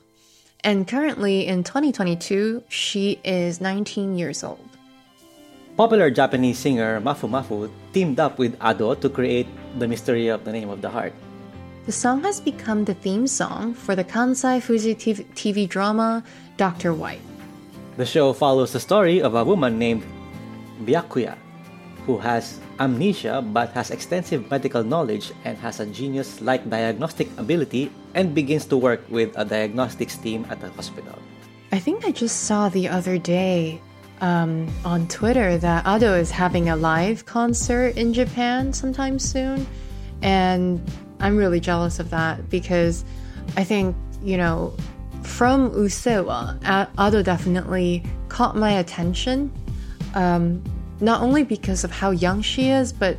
[0.64, 4.68] And currently in 2022, she is 19 years old.
[5.78, 9.48] Popular Japanese singer Mafu Mafu teamed up with Ado to create
[9.80, 11.14] The Mystery of the Name of the Heart.
[11.86, 16.24] The song has become the theme song for the Kansai Fuji TV, TV drama
[16.58, 16.94] Dr.
[16.94, 17.22] White.
[17.98, 20.04] The show follows the story of a woman named
[20.86, 21.36] Byakuya,
[22.06, 27.92] who has amnesia but has extensive medical knowledge and has a genius like diagnostic ability
[28.14, 31.18] and begins to work with a diagnostics team at the hospital.
[31.72, 33.82] I think I just saw the other day
[34.22, 39.66] um, on Twitter that Ado is having a live concert in Japan sometime soon.
[40.22, 40.80] And
[41.20, 43.04] I'm really jealous of that because
[43.58, 44.74] I think, you know,
[45.24, 46.60] from Usseewa,
[46.98, 49.52] Ado definitely caught my attention.
[50.16, 50.64] Um,
[51.02, 53.18] not only because of how young she is, but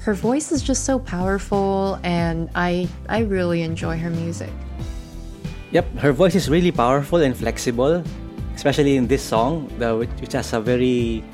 [0.00, 4.52] her voice is just so powerful and I I really enjoy her music.
[5.72, 8.04] Yep, her voice is really powerful and flexible,
[8.54, 11.24] especially in this song, the, which which has a very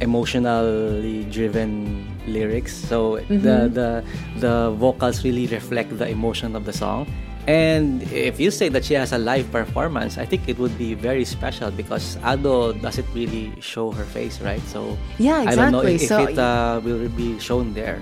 [0.00, 2.72] emotionally driven lyrics.
[2.72, 3.74] So the, mm-hmm.
[3.74, 4.04] the
[4.38, 7.10] the vocals really reflect the emotion of the song.
[7.46, 10.94] And if you say that she has a live performance, I think it would be
[10.94, 14.60] very special because Ado doesn't really show her face, right?
[14.68, 15.50] So Yeah, exactly.
[15.50, 18.00] I don't know if, if So- it uh, will be shown there.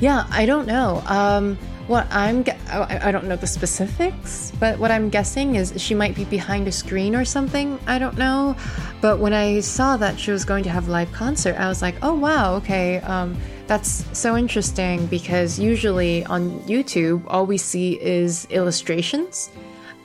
[0.00, 1.02] Yeah, I don't know.
[1.06, 5.94] Um, what I'm, I I don't know the specifics, but what I'm guessing is she
[5.94, 7.78] might be behind a screen or something.
[7.86, 8.56] I don't know.
[9.00, 11.80] But when I saw that she was going to have a live concert, I was
[11.82, 13.36] like, oh wow, okay, um,
[13.66, 19.50] that's so interesting because usually on YouTube, all we see is illustrations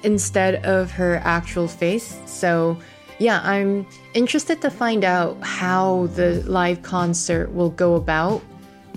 [0.04, 2.20] instead of her actual face.
[2.26, 2.78] So,
[3.20, 8.42] yeah, I'm interested to find out how the live concert will go about,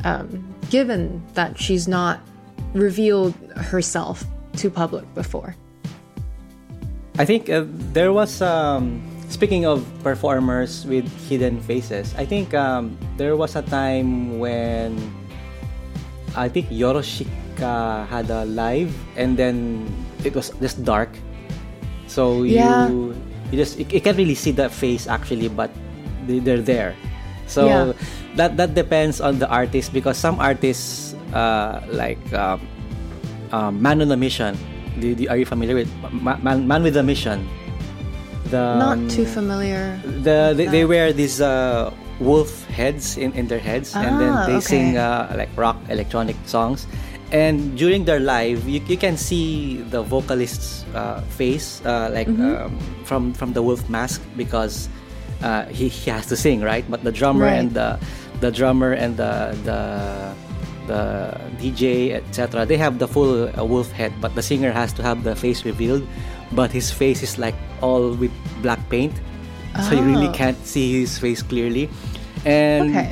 [0.05, 2.21] um, given that she's not
[2.73, 4.25] revealed herself
[4.57, 5.55] to public before.
[7.19, 9.03] I think uh, there was um,
[9.35, 12.15] speaking of performers with hidden faces.
[12.15, 14.95] I think um, there was a time when
[16.39, 19.87] I think Yorushika had a live, and then
[20.23, 21.11] it was just dark.
[22.07, 22.87] So Yeah.
[22.89, 23.15] you
[23.51, 25.71] you just you, you can't really see the face actually, but
[26.31, 26.95] they, they're there.
[27.51, 27.85] So Yeah.
[28.39, 32.63] that that depends on the artist because some artists uh, like um,
[33.51, 34.55] um, Man on a Mission.
[35.03, 35.91] Do, do- are you familiar with
[36.23, 37.43] Man, Man with a Mission?
[38.51, 39.99] The Not um, too familiar.
[40.05, 41.91] the they, they wear these uh,
[42.21, 46.37] wolf heads in, in their heads and then Ah, they sing uh, like rock electronic
[46.47, 46.87] songs
[47.33, 52.55] and during their live you, you can see the vocalist's uh, face uh, like Mm-hmm.
[52.69, 54.89] um, from from the wolf mask because
[55.43, 57.59] uh, he, he has to sing right but the drummer Right.
[57.59, 57.99] and the
[58.41, 59.81] the drummer and the the
[60.87, 61.01] the
[61.59, 65.25] DJ etc they have the full uh, wolf head but the singer has to have
[65.25, 66.05] the face revealed
[66.53, 68.33] but his face is like all with
[68.63, 69.13] black paint.
[69.89, 70.33] So you really Oh.
[70.37, 71.89] can't see his face clearly.
[72.47, 73.11] And Okay.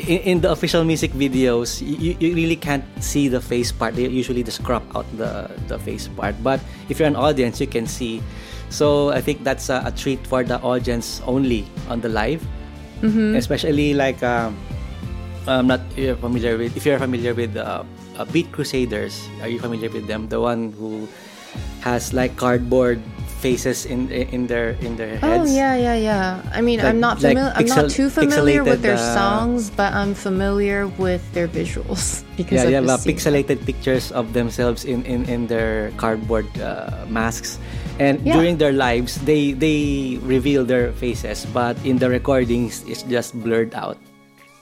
[0.00, 3.94] in, in the official music videos you, you really can't see the face part.
[3.94, 6.34] They usually just crop out the, the face part.
[6.42, 6.58] But
[6.88, 8.22] if you're an audience you can see.
[8.70, 12.42] So i think that's a, a treat for the audience only on the live.
[13.34, 14.56] Especially like um,
[15.48, 17.82] i'm not you're familiar with if you're familiar with uh,
[18.20, 20.28] uh, beat crusaders are you familiar with them?
[20.28, 21.08] The one who
[21.80, 23.00] has like cardboard
[23.40, 25.24] faces in in their in their heads.
[25.24, 26.42] Oh heads yeah, yeah, yeah.
[26.52, 27.52] I mean, Like- I'm not like familiar.
[27.56, 32.60] I'm not too familiar with their uh, songs, but I'm familiar with their visuals because
[32.60, 33.16] yeah, of they have the uh, scene.
[33.16, 37.56] pixelated pictures of themselves in in, in their cardboard uh, masks
[37.96, 38.36] and Yeah.
[38.36, 43.72] during their lives they they reveal their faces but in the recordings it's just blurred
[43.76, 43.96] out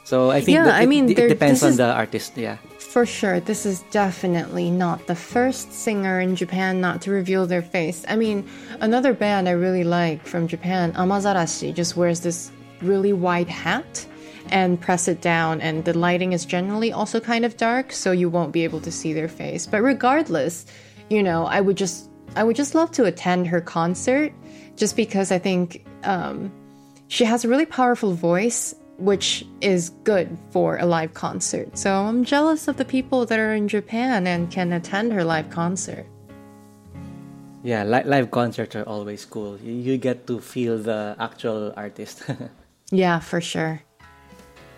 [0.08, 2.56] so i think Yeah, I it, mean, it there- depends on is- the artist yeah
[2.98, 7.60] For sure, this is definitely not the first singer in Japan not to reveal their
[7.76, 7.98] face.
[8.08, 8.38] I mean,
[8.80, 12.38] another band I really like from Japan, Amazarashi, just wears this
[12.90, 13.92] really wide hat
[14.58, 18.28] and press it down, and the lighting is generally also kind of dark, so you
[18.36, 19.62] won't be able to see their face.
[19.72, 20.64] But regardless,
[21.14, 22.08] you know, I would just
[22.40, 24.32] I would just love to attend her concert
[24.80, 25.84] just because I think
[26.14, 26.50] um,
[27.14, 31.78] she has a really powerful voice which is good for a live concert.
[31.78, 35.50] So i'm jealous of the people that are in japan and can attend her live
[35.50, 36.06] concert.
[37.62, 39.56] Yeah li- live concerts are always cool.
[39.58, 42.22] You, you get to feel the actual artist.
[42.90, 43.82] Yeah for sure.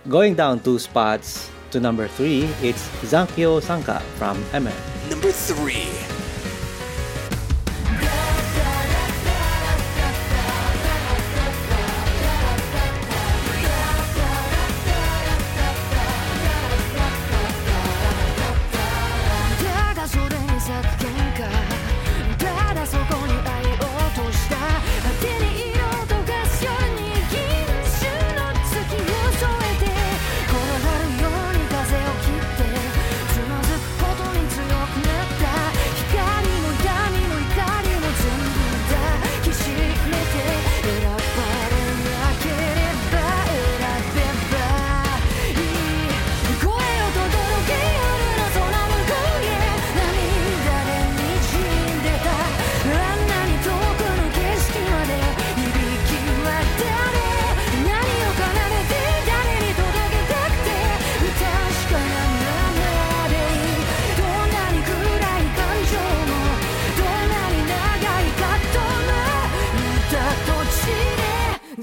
[0.09, 4.75] Going down two spots to number three it's zankyo sanka from Aimer
[5.09, 6.20] Number three.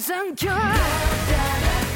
[0.09, 1.86] insecure.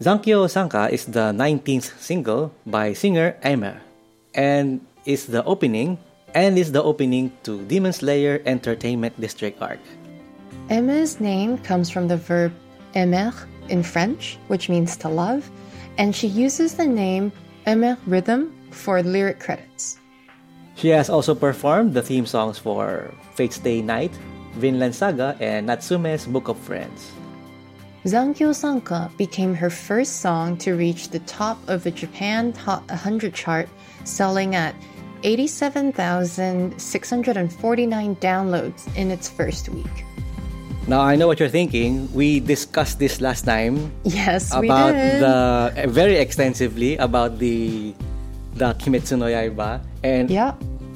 [0.00, 3.84] Zankyo Sanka is the 19th single by singer Aimer
[4.32, 5.98] and is the opening
[6.32, 9.78] and is the opening to Demon Slayer Entertainment District arc.
[10.70, 12.48] Aimer's name comes from the verb
[12.96, 13.28] aimer
[13.68, 15.50] in French, which means to love,
[15.98, 17.30] and she uses the name
[17.66, 20.00] aimer rhythm for lyric credits.
[20.76, 24.16] She has also performed the theme songs for Fate/stay night,
[24.56, 27.12] Vinland Saga, and Natsume's Book of Friends.
[28.04, 33.34] Zankyo Sanka became her first song to reach the top of the Japan Hot 100
[33.34, 33.68] chart,
[34.04, 34.74] selling at
[35.22, 40.04] 87,649 downloads in its first week.
[40.88, 42.10] Now I know what you're thinking.
[42.14, 45.20] We discussed this last time Yes, about we did.
[45.20, 45.36] the
[45.76, 47.92] uh, very extensively about the
[48.56, 50.54] the Kimetsu no Yaiba, and yeah.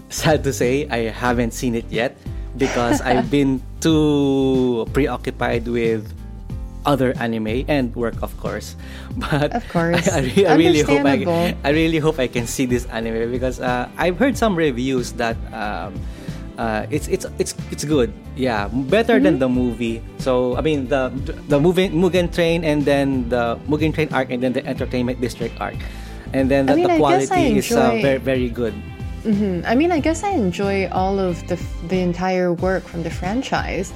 [0.09, 2.17] sad to say I haven't seen it yet
[2.57, 6.09] because I've been too preoccupied with
[6.87, 8.76] other anime and work of course.
[9.16, 10.09] But Of course.
[10.09, 13.30] I, I, re- I really hope I, I really hope I can see this anime
[13.30, 15.95] because uh, I've heard some reviews that um,
[16.59, 18.12] uh, it's it's it's it's good.
[18.37, 19.24] Yeah better Mm-hmm.
[19.24, 20.03] than the movie.
[20.18, 21.11] So I mean the
[21.49, 25.55] the movie Mugen Train and then the Mugen Train arc and then the Entertainment District
[25.61, 25.76] arc.
[26.35, 28.74] And then the, I mean, the I guess I quality is uh, very very good.
[29.64, 31.57] I mean, I guess I enjoy all of the
[31.89, 33.89] the entire work from the franchise,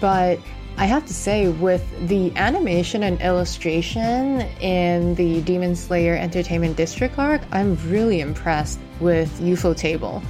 [0.00, 0.40] but
[0.82, 7.16] I have to say, with the animation and illustration in the Demon Slayer Entertainment District
[7.20, 10.20] arc, I'm really impressed with Ufotable,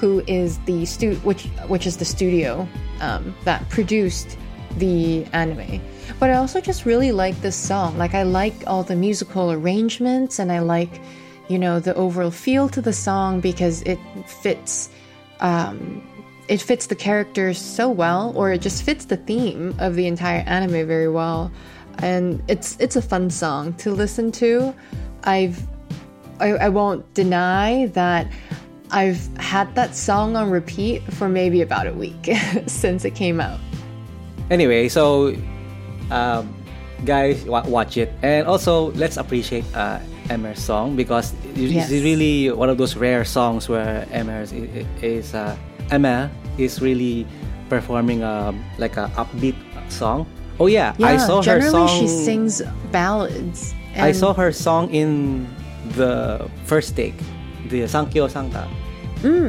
[0.00, 2.66] who is the stu- which which is the studio
[3.02, 4.38] um, that produced
[4.78, 5.78] the anime.
[6.18, 7.98] But I also just really like this song.
[7.98, 11.02] Like I like all the musical arrangements, and I like
[11.48, 14.88] you know the overall feel to the song because it fits
[15.40, 16.00] um,
[16.48, 20.42] it fits the character so well or it just fits the theme of the entire
[20.46, 21.50] anime very well.
[21.98, 24.74] And it's it's a fun song to listen to.
[25.24, 25.60] I've
[26.40, 28.30] i, I won't deny that
[28.92, 32.30] i've had that song on repeat for maybe about a week
[32.66, 33.58] since it came out.
[34.50, 35.34] Anyway, so
[36.10, 36.54] um,
[37.04, 39.98] guys, wa- watch it, and also let's appreciate uh,
[40.30, 41.90] Aimer's song because it- Yes.
[41.90, 44.52] it's really one of those rare songs where Emer is,
[45.02, 45.54] is uh,
[45.92, 47.26] Aimer is really
[47.68, 49.56] performing um, like a upbeat
[49.88, 50.26] song.
[50.60, 51.88] Oh yeah, yeah I saw her generally song.
[51.88, 55.46] she sings ballads I saw her song in
[55.96, 57.14] the first take,
[57.68, 58.68] the Zankyou Sanka.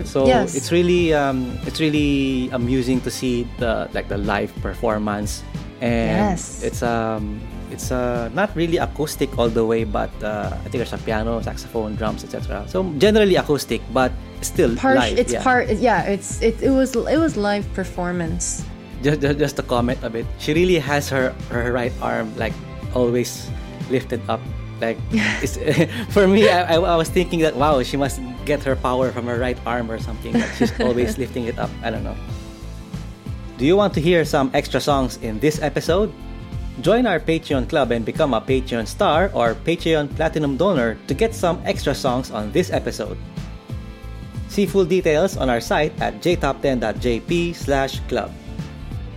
[0.05, 0.55] so Mm, yes.
[0.55, 5.43] it's really um, it's really amusing to see the like the live performance,
[5.81, 6.63] and Yes.
[6.63, 7.37] it's um
[7.71, 11.41] it's uh, not really acoustic all the way, but uh, I think there's a piano,
[11.41, 12.65] saxophone, drums, etc.
[12.67, 14.11] So generally acoustic, but
[14.41, 15.17] still part live.
[15.17, 15.43] it's yeah.
[15.43, 18.63] part yeah it's it, it was it was live performance
[19.03, 22.53] just, just just to comment a bit she really has her her right arm like
[22.95, 23.49] always
[23.89, 24.39] lifted up
[24.81, 24.97] like
[25.43, 25.57] it's,
[26.13, 29.25] for me I, I, I was thinking that wow she must get her power from
[29.27, 32.15] her right arm or something like she's always lifting it up i don't know
[33.57, 36.11] do you want to hear some extra songs in this episode
[36.81, 41.35] Join our Patreon club and become a Patreon star or Patreon platinum donor to get
[41.35, 43.17] some extra songs on this episode.
[44.47, 48.31] See full details on our site at jtop10.jp/club.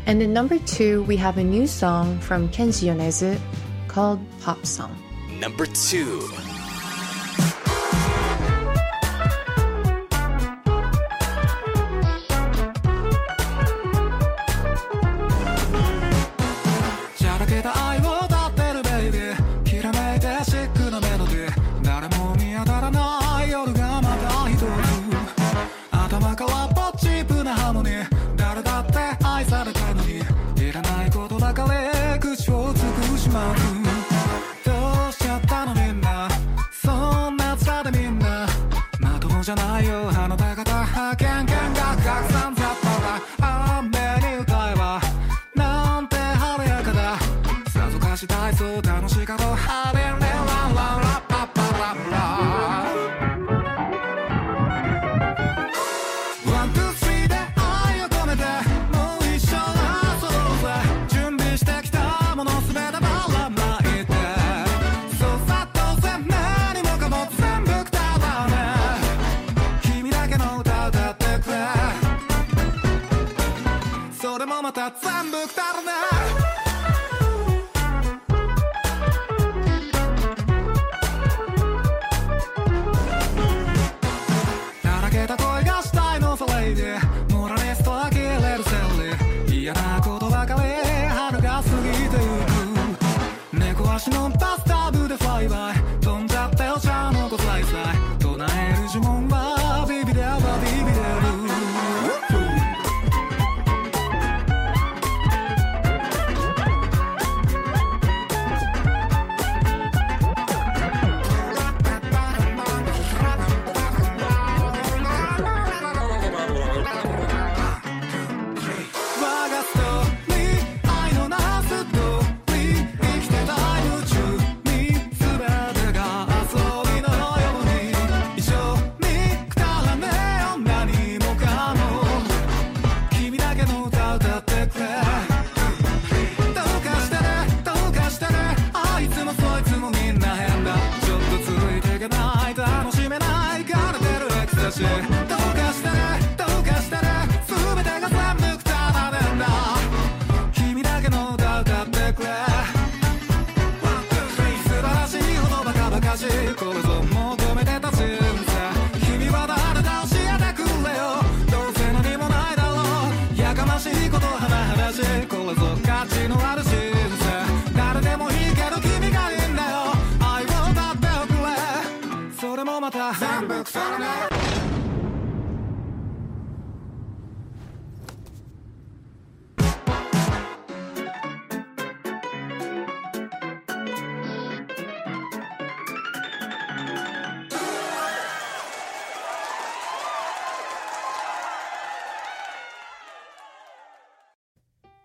[0.07, 3.39] And in number 2, we have a new song from Kenshi Yonezu
[3.87, 4.97] called Pop Song.
[5.39, 6.51] Number 2.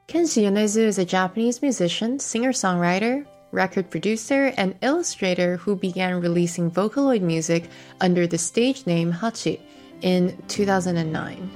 [0.08, 7.22] Kenshi Yonezu is a Japanese musician, singer-songwriter, record producer, and illustrator who began releasing Vocaloid
[7.22, 7.70] music
[8.02, 9.60] under the stage name Hachi
[10.02, 11.50] in 2009.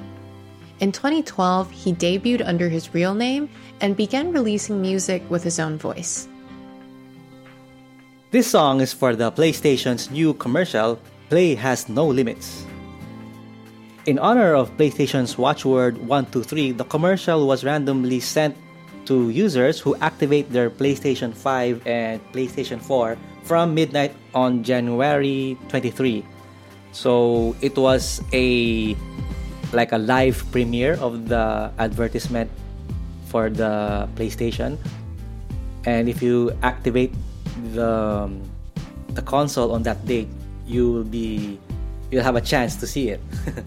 [0.80, 3.50] In 2012, he debuted under his real name
[3.82, 6.28] and began releasing music with his own voice.
[8.32, 10.98] This song is for the PlayStation's new commercial,
[11.30, 12.66] Play Has No Limits.
[14.08, 18.58] In honor of PlayStation's watchword 123, the commercial was randomly sent
[19.06, 26.26] to users who activate their PlayStation 5 and PlayStation 4 from midnight on January 23.
[26.92, 28.96] So it was a
[29.74, 32.52] like a live premiere of the advertisement
[33.28, 34.78] for the PlayStation.
[35.86, 37.14] And if you activate
[37.74, 38.30] the
[39.16, 40.28] the console on that date,
[40.68, 41.58] you will be
[42.12, 43.22] you'll have a chance to see it.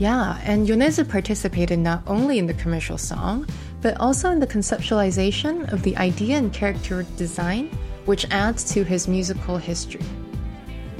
[0.00, 3.44] Yeah, and Yonezu participated not only in the commercial song,
[3.82, 7.70] but also in the conceptualization of the idea and character design,
[8.04, 10.04] which adds to his musical history.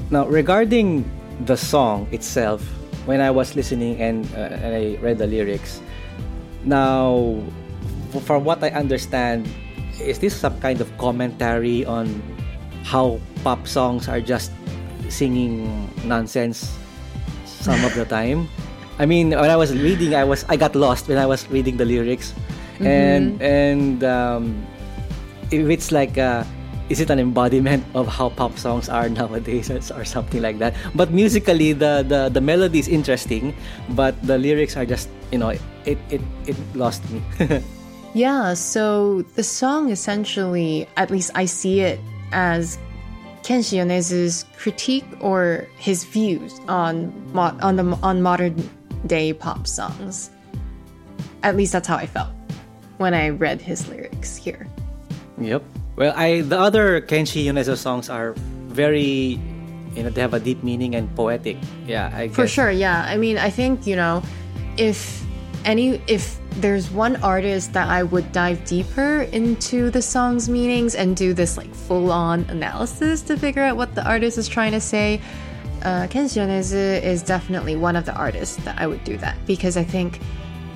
[0.09, 1.05] Now, regarding
[1.45, 2.61] the song itself,
[3.05, 5.81] when I was listening and, uh, and I read the lyrics,
[6.63, 7.41] now,
[8.25, 9.47] from what I understand,
[9.99, 12.21] is this some kind of commentary on
[12.83, 14.51] how pop songs are just
[15.09, 16.77] singing nonsense
[17.45, 18.47] some of the time?
[18.99, 21.77] I mean, when I was reading, I was I got lost when I was reading
[21.77, 22.33] the lyrics,
[22.81, 22.87] mm-hmm.
[22.87, 24.65] and and um,
[25.51, 26.43] if it's like, uh,
[26.89, 30.75] is it an embodiment of how pop songs are nowadays, or something like that?
[30.95, 33.55] But musically, the the the melody is interesting,
[33.95, 35.49] but the lyrics are just you know
[35.85, 37.21] it it it lost me.
[38.13, 38.53] yeah.
[38.53, 41.99] So the song essentially, at least I see it
[42.31, 42.79] as
[43.43, 48.55] Kenshi Yonezu's critique or his views on on the on modern
[49.07, 50.29] day pop songs.
[51.43, 52.29] At least that's how I felt
[53.01, 54.67] when I read his lyrics here.
[55.39, 55.63] Yep.
[55.97, 58.33] Well, I the other Kenshi Yonezu songs are
[58.69, 59.41] very
[59.95, 61.57] you know they have a deep meaning and poetic.
[61.85, 63.03] Yeah, I For sure, yeah.
[63.07, 64.23] I mean, I think, you know,
[64.77, 65.23] if
[65.65, 71.15] any if there's one artist that I would dive deeper into the song's meanings and
[71.15, 74.81] do this like full on analysis to figure out what the artist is trying to
[74.81, 75.21] say,
[75.83, 79.77] uh, Kenshi Yonezu is definitely one of the artists that I would do that because
[79.77, 80.19] I think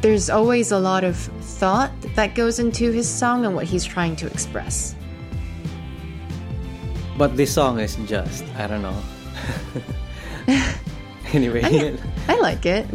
[0.06, 1.18] there's always a lot of
[1.58, 4.94] thought that goes into his song and what he's trying to express.
[7.18, 9.02] But this song is just, I don't know.
[11.34, 11.98] anyway, I,
[12.28, 12.86] I, like it.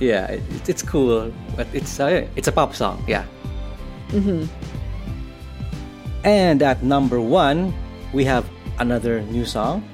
[0.00, 3.04] Yeah, it, it's cool, but it's uh, it's a pop song.
[3.06, 3.22] Yeah.
[4.08, 4.50] Mm-hmm.
[6.24, 7.72] And at number one,
[8.12, 8.50] we have
[8.80, 9.86] another new song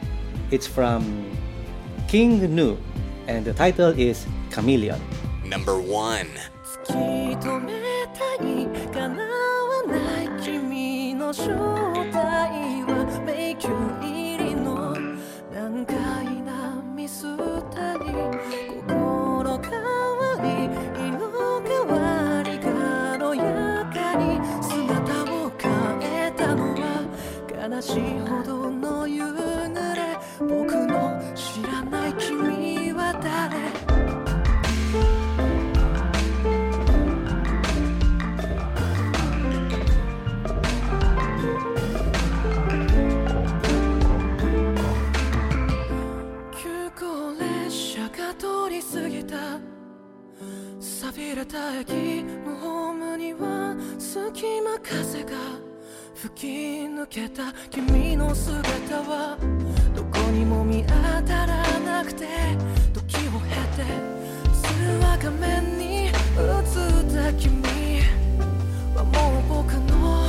[0.50, 1.04] it's from
[2.08, 2.78] King Gnu,
[3.28, 5.13] and the title is Chameleon.
[5.54, 6.26] Number 1
[6.64, 6.92] 突き
[7.46, 7.70] 止め
[8.12, 9.28] たい叶わ
[9.86, 11.44] ない君の正
[12.10, 13.70] 体は迷宮
[14.02, 14.96] 入りの
[15.52, 15.94] 難解
[16.42, 17.22] なミス
[17.70, 18.10] タリ
[18.88, 20.66] 心変わり
[21.06, 21.30] 色
[21.62, 25.70] 変わり軽やかに姿を変
[26.26, 27.06] えたのは
[27.70, 28.23] 悲しい
[51.34, 55.30] 錆びれた駅のホームには隙間風が
[56.14, 56.46] 吹き
[56.86, 59.36] 抜けた君の姿は
[59.96, 60.94] どこにも見当
[61.26, 62.28] たらなくて
[62.92, 63.84] 時を経て
[64.62, 64.68] 通
[65.02, 66.12] 話画面に映っ
[67.12, 67.62] た君
[68.94, 70.28] はもう僕の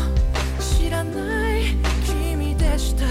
[0.60, 3.06] 知らない君でした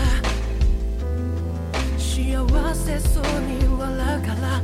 [1.97, 4.61] 幸せそうに笑うから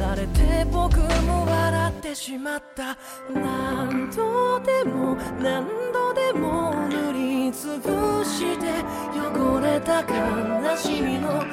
[0.00, 2.96] つられて僕も笑ってしまった。
[3.34, 8.82] 何度でも何度でも塗り潰して
[9.14, 11.44] 汚れた悲しみの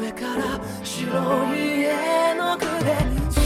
[0.00, 2.96] 上から白い絵の具で。
[3.30, 3.40] 全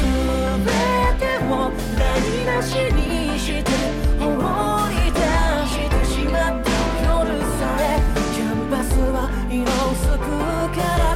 [1.19, 3.71] てを台無しにして
[4.19, 4.25] 放
[4.89, 5.21] り出
[5.69, 6.71] してしまった。
[7.05, 7.29] 夜
[7.59, 8.01] さえ
[8.35, 9.61] キャンパスは色
[9.93, 10.25] づく
[10.75, 11.16] から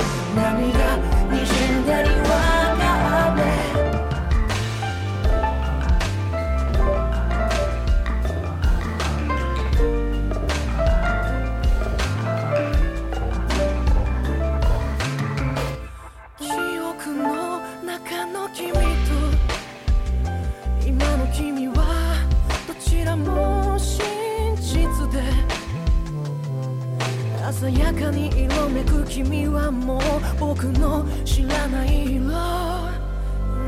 [27.52, 30.01] さやかに色めく君はもう
[30.39, 32.27] 僕の知らない色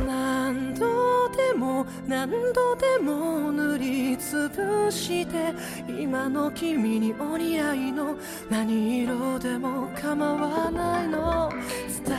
[0.07, 5.53] 何度でも何度でも塗りつぶして
[5.89, 8.17] 今の君にお似合いの
[8.49, 11.51] 何色でも構わないの
[12.07, 12.17] 伝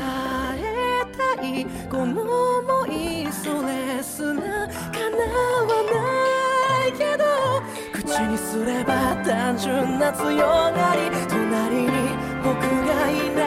[0.58, 1.06] え
[1.38, 2.24] たいこの
[2.62, 4.68] 想いそれすら叶わ
[5.94, 7.24] ないけど
[7.94, 11.33] 口にすれば単純な強がり
[11.74, 11.90] りに
[12.44, 13.43] 僕がいない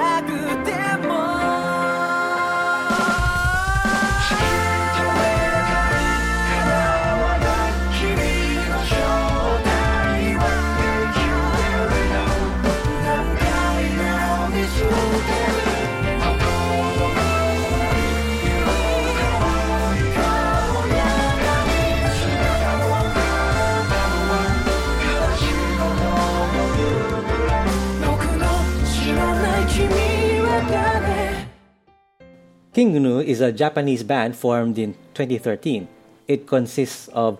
[32.76, 35.88] King Gnu is a Japanese band formed in 2013.
[36.28, 37.38] It consists of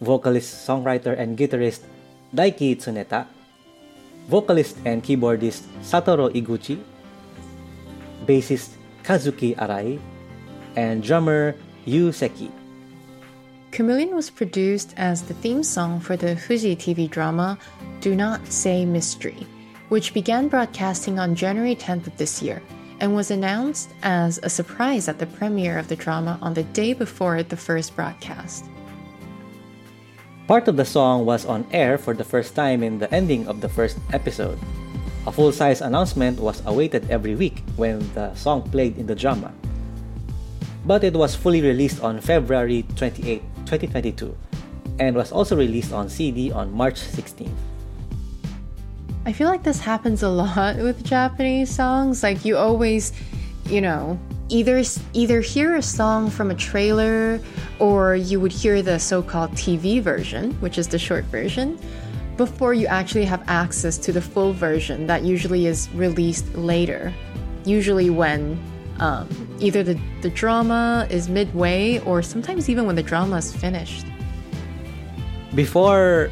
[0.00, 1.84] vocalist, songwriter, and guitarist
[2.34, 3.26] Daiki Tsuneta,
[4.28, 6.80] vocalist and keyboardist Satoru Iguchi,
[8.24, 10.00] bassist Kazuki Arai,
[10.74, 11.54] and drummer
[11.84, 12.50] Yu Seki.
[13.72, 17.58] Chameleon was produced as the theme song for the Fuji TV drama
[18.00, 19.46] Do Not Say Mystery,
[19.90, 22.62] which began broadcasting on January 10th of this year
[23.00, 26.92] and was announced as a surprise at the premiere of the drama on the day
[26.92, 28.64] before the first broadcast.
[30.46, 33.60] Part of the song was on air for the first time in the ending of
[33.60, 34.58] the first episode.
[35.26, 39.52] A full size announcement was awaited every week when the song played in the drama.
[40.86, 44.34] But it was fully released on February 28, 2022,
[44.98, 47.52] and was also released on CD on March 16th.
[49.28, 52.22] I feel like this happens a lot with Japanese songs.
[52.22, 53.12] Like you always,
[53.66, 54.18] you know,
[54.48, 54.82] either
[55.12, 57.38] either hear a song from a trailer
[57.78, 61.78] or you would hear the so-called TV version, which is the short version,
[62.38, 67.12] before you actually have access to the full version that usually is released later.
[67.66, 68.58] Usually when
[68.98, 69.28] um,
[69.60, 74.06] either the, the drama is midway or sometimes even when the drama is finished.
[75.54, 76.30] Before,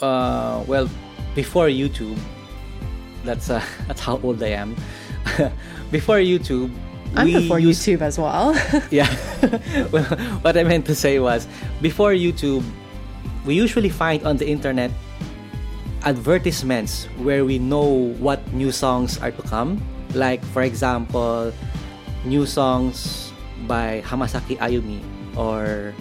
[0.00, 0.90] uh, well,
[1.34, 2.18] before YouTube,
[3.24, 4.76] that's uh, that's how old I am.
[5.90, 6.70] before YouTube,
[7.16, 8.54] I'm we before used- YouTube as well.
[8.90, 9.08] Yeah.
[9.92, 10.04] well,
[10.42, 11.46] what I meant to say was
[11.80, 12.64] before YouTube,
[13.44, 14.90] we usually find on the internet
[16.02, 19.80] advertisements where we know what new songs are to come.
[20.14, 21.52] Like, for example,
[22.24, 23.32] new songs
[23.68, 25.00] by Hamasaki Ayumi
[25.36, 25.92] or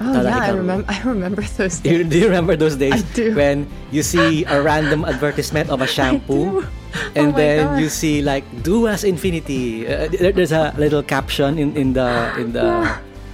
[0.00, 0.84] oh yeah, I remember.
[0.92, 2.10] I remember those Do you, days.
[2.12, 3.34] do you remember those days I do.
[3.34, 6.66] when you see a random advertisement of a shampoo do.
[7.16, 7.80] and Oh then God.
[7.80, 12.08] you see like Do As Infinity uh, there- there's a little caption in, in the
[12.40, 12.88] in the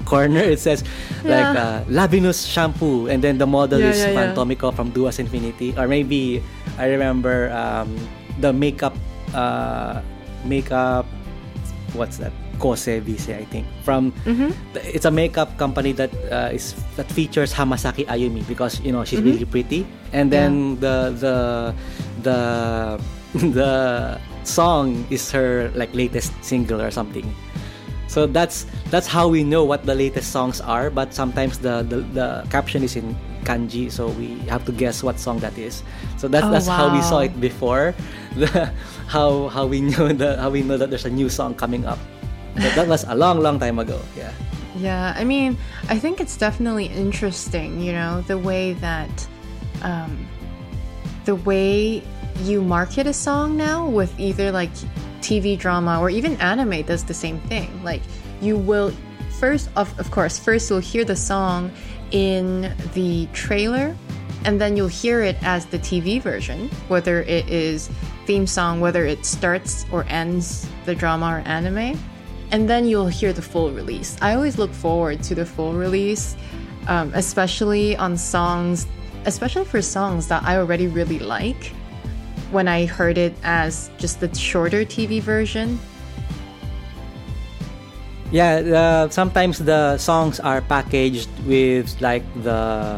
[0.05, 0.83] corner it says
[1.23, 2.07] like uh, Yeah.
[2.07, 4.15] Lavinus shampoo and then the model Yeah, is yeah, yeah.
[4.15, 6.43] Van Tomiko from Do As Infinity or maybe
[6.79, 7.95] I remember um,
[8.43, 8.95] the makeup
[9.35, 10.03] uh,
[10.45, 11.07] makeup
[11.95, 12.33] what's that
[12.63, 13.67] Kose Visée I think.
[13.83, 14.55] From Mm-hmm.
[14.95, 19.19] it's a makeup company that uh, is that features Hamasaki Ayumi because you know she's
[19.19, 19.43] Mm-hmm.
[19.43, 19.81] really pretty.
[20.15, 21.37] And then the the
[22.23, 22.39] the
[23.59, 23.73] the
[24.47, 27.27] song is her like latest single or something.
[28.07, 32.05] So that's that's how we know what the latest songs are but sometimes the the,
[32.13, 33.17] the caption is in
[33.49, 35.81] kanji so we have to guess what song that is.
[36.21, 37.97] So that's Oh, that's how we saw it before.
[38.37, 38.69] The,
[39.09, 42.01] how how we know the how we know that there's a new song coming up
[42.55, 44.33] but that was a long long time ago yeah
[44.77, 45.59] Yeah, I mean,
[45.89, 49.29] I think it's definitely interesting, you know, the way that,
[49.83, 50.27] um,
[51.24, 52.03] the way
[52.41, 54.73] you market a song now with either like
[55.20, 57.69] TV drama or even anime does the same thing.
[57.85, 58.03] Like,
[58.41, 58.93] you will
[59.39, 61.70] first, of, of course, first you'll hear the song
[62.11, 63.95] in the trailer,
[64.45, 67.91] and then you'll hear it as the TV version, whether it is
[68.27, 71.99] theme song, whether it starts or ends the drama or anime
[72.53, 74.16] and then you'll hear the full release.
[74.20, 76.37] I always look forward to the full release,
[76.87, 78.87] um, especially on songs,
[79.24, 81.73] especially for songs that I already really like.
[82.53, 85.81] When I heard it as just the shorter TV version,
[88.33, 92.97] Yeah, uh, sometimes the songs are packaged with like the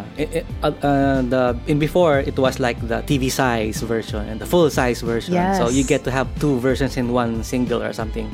[0.63, 4.71] uh, uh, the in before it was like the TV size version and the full
[4.71, 5.35] size version.
[5.59, 8.31] So you get to have two versions in one single or something.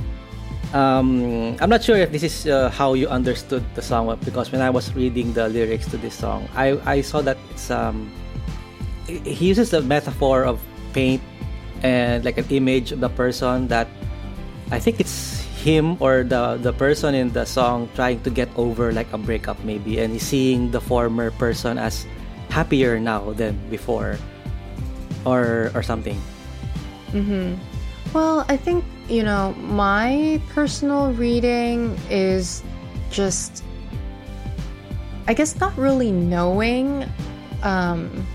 [0.73, 4.63] Um, I'm not sure if this is uh, how you understood the song because when
[4.63, 8.07] I was reading the lyrics to this song, I I saw that it's um
[9.07, 10.63] he uses the metaphor of
[10.95, 11.23] paint
[11.83, 13.91] and like an image of the person that
[14.71, 18.95] I think it's him or the the person in the song trying to get over
[18.95, 22.07] like a breakup maybe and he's seeing the former person as
[22.49, 24.17] happier now than before
[25.27, 26.17] or or something
[27.13, 27.59] Mm-hmm.
[28.15, 32.63] Well, I think, you know, my personal reading is
[33.11, 33.65] just,
[35.27, 37.05] I guess, not really knowing
[37.65, 38.27] um,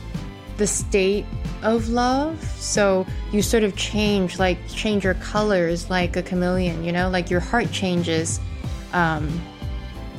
[0.57, 1.25] the state
[1.63, 2.43] of love.
[2.59, 7.29] So you sort of change, like, change your colors like a chameleon, you know, like
[7.29, 8.39] your heart changes.
[8.91, 9.41] Um,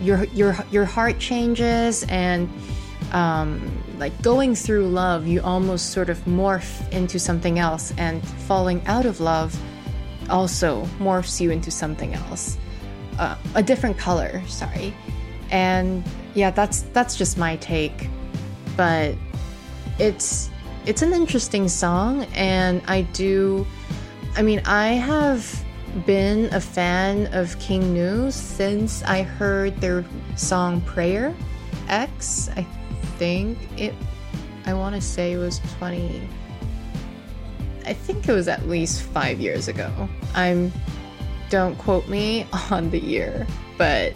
[0.00, 2.50] your, your, your heart changes and
[3.12, 8.84] um, like going through love, you almost sort of morph into something else, and falling
[8.86, 9.58] out of love
[10.28, 12.56] also morphs you into something else,
[13.18, 14.42] uh, a different color.
[14.46, 14.94] Sorry,
[15.50, 16.04] and
[16.34, 18.08] yeah, that's that's just my take,
[18.76, 19.14] but
[19.98, 20.50] it's
[20.84, 23.66] it's an interesting song, and I do.
[24.36, 25.64] I mean, I have
[26.04, 30.04] been a fan of King Gnu since I heard their
[30.36, 31.34] song Prayer
[31.88, 32.50] X.
[32.56, 32.62] I
[33.18, 33.94] think it
[34.66, 36.28] I want to say it was 20
[37.86, 39.90] I think it was at least five years ago.
[40.34, 40.72] I'm,
[41.50, 43.46] don't quote me on the year,
[43.78, 44.12] but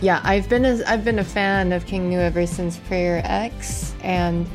[0.00, 3.94] yeah, I've been a, I've been a fan of King Gnu ever since Prayer X,
[4.02, 4.46] and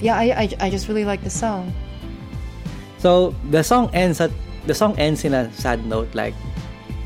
[0.00, 1.72] yeah, I, I, I just really like the song.
[2.98, 4.30] So the song ends at
[4.66, 6.34] the song ends in a sad note, like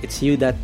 [0.02, 0.56] it's you that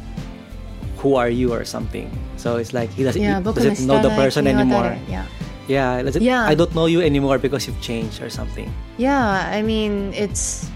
[0.98, 2.10] who are you or something.
[2.36, 4.96] So it's like he doesn't, yeah, he doesn't know the person anymore.
[5.08, 5.26] Yeah.
[5.70, 6.50] Yeah, it- Yeah.
[6.50, 8.66] I don't know you anymore because you've changed or something.
[8.98, 10.66] Yeah, I mean, it's,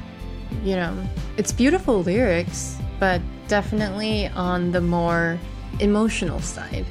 [0.62, 0.94] you know,
[1.36, 3.18] it's beautiful lyrics, but
[3.50, 5.34] definitely on the more
[5.82, 6.86] emotional side.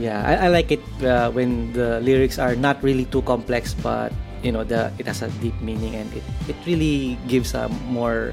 [0.00, 4.08] Yeah, I, I like it uh, when the lyrics are not really too complex, but
[4.42, 8.32] you know, the it has a deep meaning and it, it really gives a more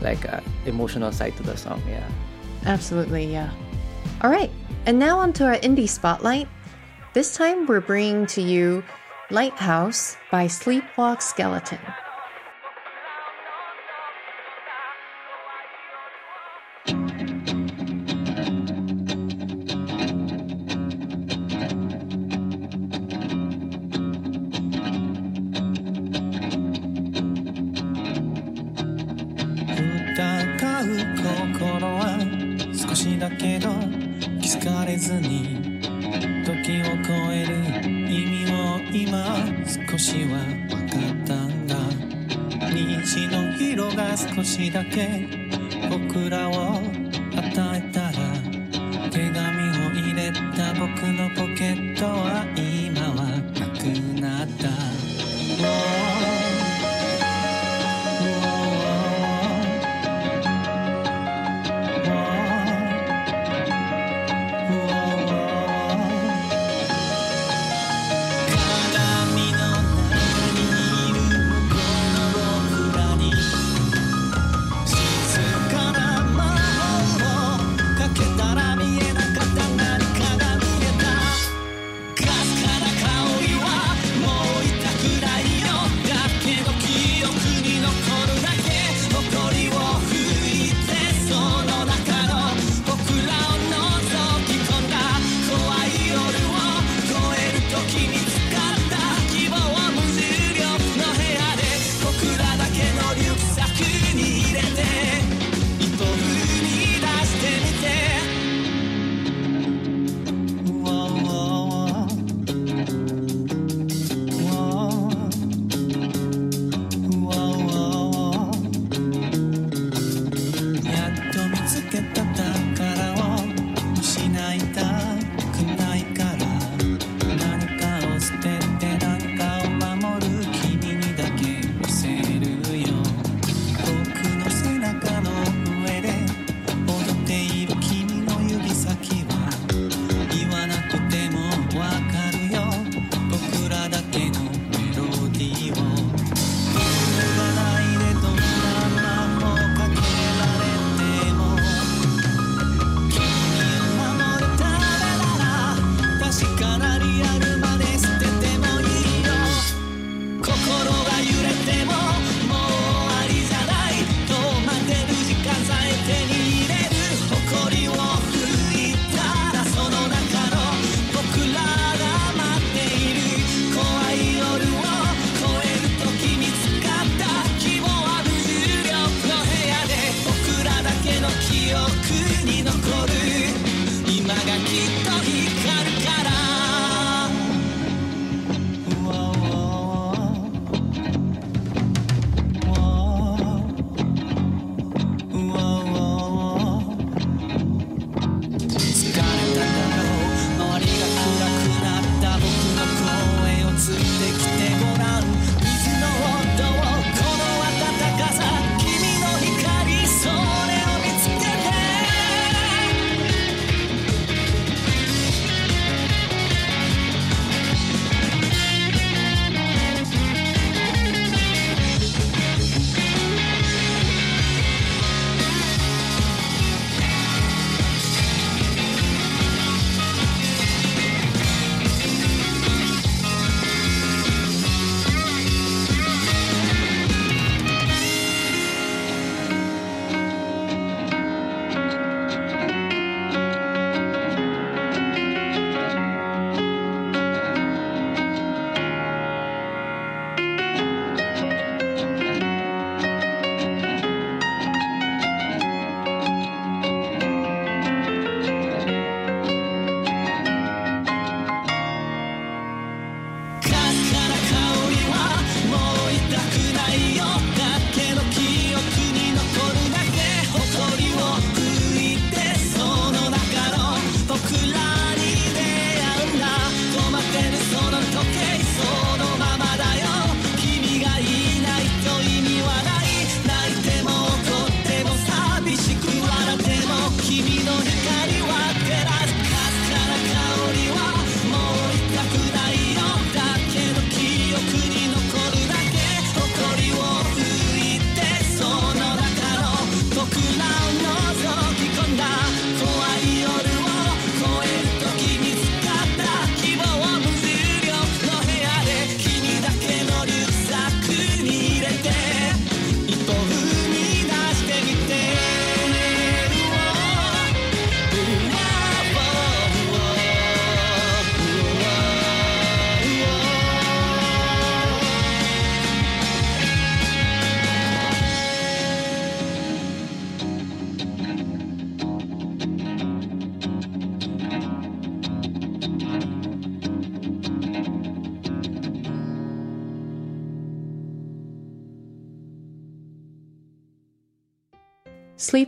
[0.00, 1.78] like uh, emotional side to the song.
[1.86, 2.02] Yeah.
[2.64, 3.52] Absolutely, yeah.
[4.24, 4.50] All right,
[4.88, 6.48] and now on to our indie spotlight.
[7.14, 8.82] This time we're bringing to you
[9.30, 11.78] Lighthouse by Sleepwalk Skeleton.
[44.74, 45.23] だけ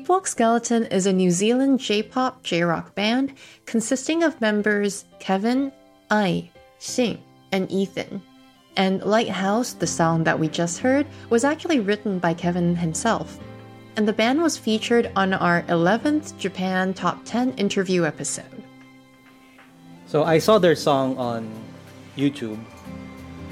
[0.07, 3.35] Sleepwalk Skeleton is a New Zealand J-pop J-rock band
[3.65, 5.73] consisting of members Kevin,
[6.13, 7.19] Ai, Xing,
[7.51, 8.23] and Ethan.
[8.77, 13.37] And Lighthouse, the song that we just heard, was actually written by Kevin himself.
[13.97, 18.63] And the band was featured on our 11th Japan Top 10 interview episode.
[20.07, 21.51] So I saw their song on
[22.17, 22.63] YouTube,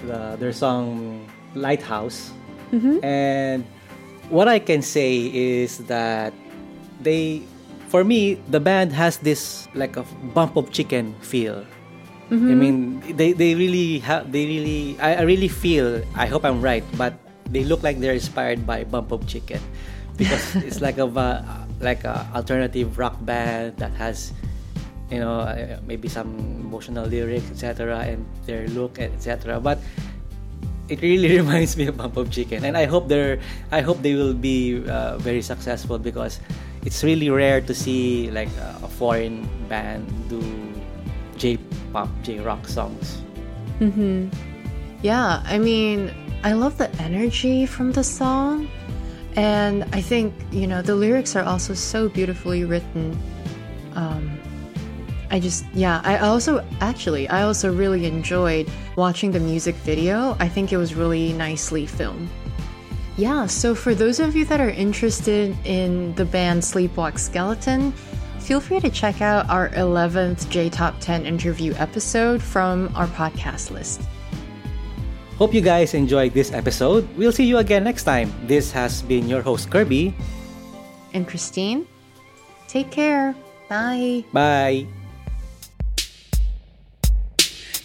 [0.07, 2.31] the, their song Lighthouse.
[2.71, 3.05] Mm-hmm.
[3.05, 3.65] And
[4.29, 6.33] what I can say is that
[7.05, 7.43] they,
[7.89, 10.03] for me, the band has this like a
[10.35, 11.65] bump of chicken feel.
[12.33, 16.61] I mean, they, they really have, they really, I, I really feel, I hope I'm
[16.61, 17.15] right, but
[17.47, 19.61] they look like they're inspired by Bump of Chicken.
[20.17, 21.05] Because it's like a,
[21.81, 24.33] like a alternative rock band that has
[25.11, 29.79] you know uh, maybe some emotional lyrics etc and their look etc but
[30.89, 32.65] it really reminds me of Bump of Chicken.
[32.65, 33.41] And I hope they're
[33.73, 36.41] I hope they will be uh, very successful because
[36.85, 38.51] it's really rare to see like
[38.83, 40.41] a foreign band do
[41.37, 43.25] J-pop J-rock songs
[45.03, 46.13] Yeah, I mean,
[46.43, 48.69] I love the energy from the song.
[49.37, 53.19] And I think, you know, the lyrics are also so beautifully written.
[53.95, 54.39] Um,
[55.31, 60.37] I just, yeah, I also, actually, I also really enjoyed watching the music video.
[60.39, 62.29] I think it was really nicely filmed.
[63.17, 67.93] Yeah, so for those of you that are interested in the band Sleepwalk Skeleton,
[68.41, 73.71] feel free to check out our 11th J Top 10 interview episode from our podcast
[73.71, 74.03] list.
[75.39, 77.09] Hope you guys enjoyed this episode.
[77.17, 78.33] We'll see you again next time.
[78.47, 80.15] This has been your host Kirby.
[81.13, 81.87] And Christine,
[82.67, 83.35] take care.
[83.69, 84.25] Bye.
[84.33, 84.87] Bye.